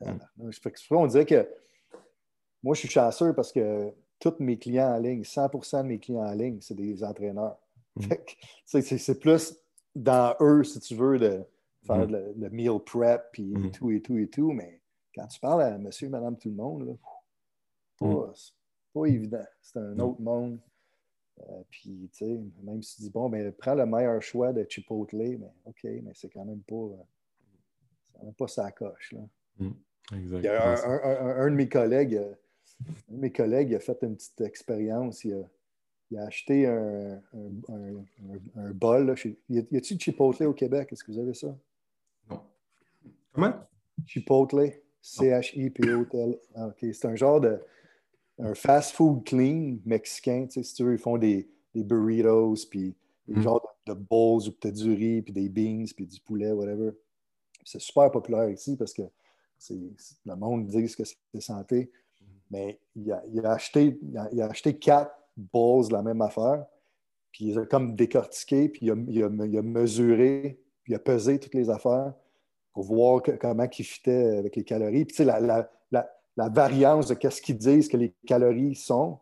[0.00, 0.50] Mm.
[0.90, 1.48] on dirait que
[2.62, 6.26] moi, je suis chanceux parce que tous mes clients en ligne, 100% de mes clients
[6.26, 7.58] en ligne, c'est des entraîneurs.
[7.96, 8.02] Mm.
[8.66, 9.56] C'est plus
[9.94, 11.42] dans eux, si tu veux, de
[11.86, 12.34] faire mm.
[12.36, 14.52] le, meal prep, puis tout et tout et tout.
[14.52, 14.79] Mais
[15.14, 16.96] quand tu parles à monsieur, madame, tout le monde,
[18.34, 18.52] c'est
[18.92, 19.44] pas, évident.
[19.60, 20.58] C'est un autre monde.
[21.48, 24.66] Euh, puis, tu sais, même si tu dis, bon, ben, prends le meilleur choix de
[24.68, 27.02] Chipotle, mais OK, mais c'est quand même pas, euh,
[28.12, 29.12] quand même pas sa coche.
[29.12, 29.20] Là.
[29.58, 29.70] Mm.
[30.12, 30.74] Il y a
[31.38, 32.34] un, de mes collègues, euh,
[33.10, 35.24] un de mes collègues a fait une petite expérience.
[35.24, 35.46] Il
[36.18, 37.22] a, acheté un,
[38.74, 39.06] bol.
[39.06, 39.14] Là,
[39.48, 40.88] y a-t-il Chipotle au Québec?
[40.90, 41.56] Est-ce que vous avez ça?
[42.28, 42.42] Non.
[43.32, 43.54] Comment?
[44.04, 44.82] Chipotle.
[45.00, 46.38] C-H-I-P-O-T-L.
[46.54, 46.86] Ah, OK.
[46.92, 47.60] C'est un genre de
[48.38, 50.46] un fast food clean mexicain.
[50.46, 52.94] Tu sais, si tu veux, ils font des, des burritos, puis
[53.28, 53.42] des mm.
[53.42, 56.90] genres de, bowls où tu as du riz, puis des beans, puis du poulet, whatever.
[57.64, 59.02] C'est super populaire ici parce que
[59.70, 61.90] le monde dit que c'est santé.
[62.50, 63.98] Mais il a, il a acheté,
[64.32, 66.64] il a, acheté quatre bowls de la même affaire,
[67.30, 71.38] puis il a comme décortiqué, puis il a, il a, mesuré, puis il a pesé
[71.38, 72.12] toutes les affaires
[72.72, 75.04] pour voir comment il fitait avec les calories.
[75.04, 75.70] Puis tu sais, la, la,
[76.36, 79.18] la variance de qu'est-ce qu'ils disent que les calories sont.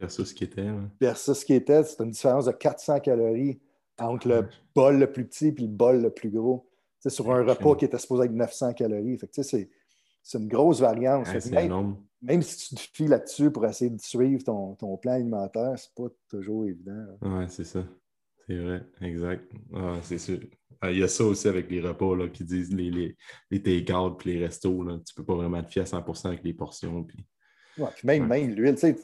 [0.00, 0.68] Versus ce qui était.
[1.00, 3.60] Versus ce qui était, c'est une différence de 400 calories
[3.98, 6.68] entre le bol le plus petit et le bol le plus gros.
[6.98, 9.18] C'est sur un repas qui était supposé être 900 calories.
[9.30, 9.68] c'est,
[10.34, 11.28] une grosse variance.
[11.50, 15.74] même, même, si tu te fies là-dessus pour essayer de suivre ton, ton plan alimentaire,
[15.76, 17.06] c'est pas toujours évident.
[17.22, 17.84] Oui, c'est ça.
[18.46, 19.52] C'est vrai, exact.
[19.74, 20.40] Ah, c'est sûr.
[20.80, 23.16] Ah, il y a ça aussi avec les repas là, qui disent les, les,
[23.50, 24.82] les take-out et les restos.
[24.82, 27.04] Là, tu ne peux pas vraiment te fier à 100% avec les portions.
[27.04, 27.24] Puis...
[27.78, 28.96] Ouais, puis même, même l'huile, tu sais,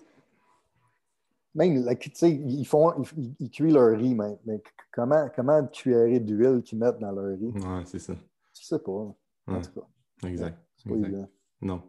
[1.54, 4.62] même, ils, font, ils, ils, cuisent leur riz, mais, mais
[4.92, 7.52] comment, comment de cuillerée d'huile qu'ils mettent dans leur riz?
[7.52, 8.14] Ouais, c'est ça.
[8.54, 8.90] Je sais pas.
[8.90, 10.28] En tout cas.
[10.28, 10.58] Exact.
[10.86, 11.30] exact.
[11.60, 11.82] Non.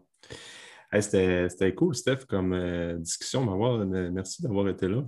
[0.99, 3.45] C'était cool, Steph, comme euh, discussion.
[4.11, 5.03] Merci d'avoir été là.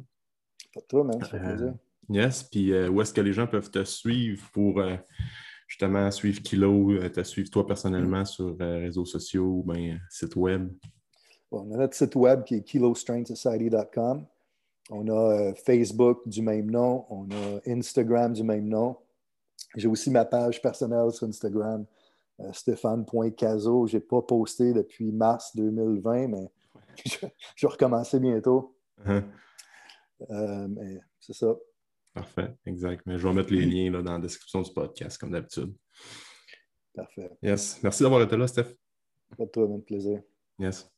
[0.73, 1.19] Pas de toi, man.
[1.19, 1.73] Ça fait euh, plaisir.
[2.09, 4.95] Yes, puis euh, où est-ce que les gens peuvent te suivre pour euh,
[5.67, 10.69] justement suivre Kilo, euh, te suivre toi personnellement sur réseaux sociaux ou bien site web?
[11.53, 14.25] on a notre site web qui est kilostrengthsociety.com.
[14.89, 17.05] On a Facebook du même nom.
[17.09, 18.97] On a Instagram du même nom.
[19.75, 21.85] J'ai aussi ma page personnelle sur Instagram,
[22.53, 23.87] stéphane.caso.
[23.87, 26.49] Je n'ai pas posté depuis mars 2020, mais
[27.05, 28.73] je, vais recommencer bientôt.
[29.05, 29.23] Uh-huh.
[30.69, 31.53] mais c'est ça.
[32.13, 33.03] Parfait, exact.
[33.05, 35.73] Mais je vais mettre les liens là, dans la description du podcast, comme d'habitude.
[36.93, 37.31] Parfait.
[37.41, 37.79] Yes.
[37.81, 38.75] Merci d'avoir été là, Steph.
[39.37, 40.21] Pas de toi, même plaisir.
[40.59, 40.90] Yes.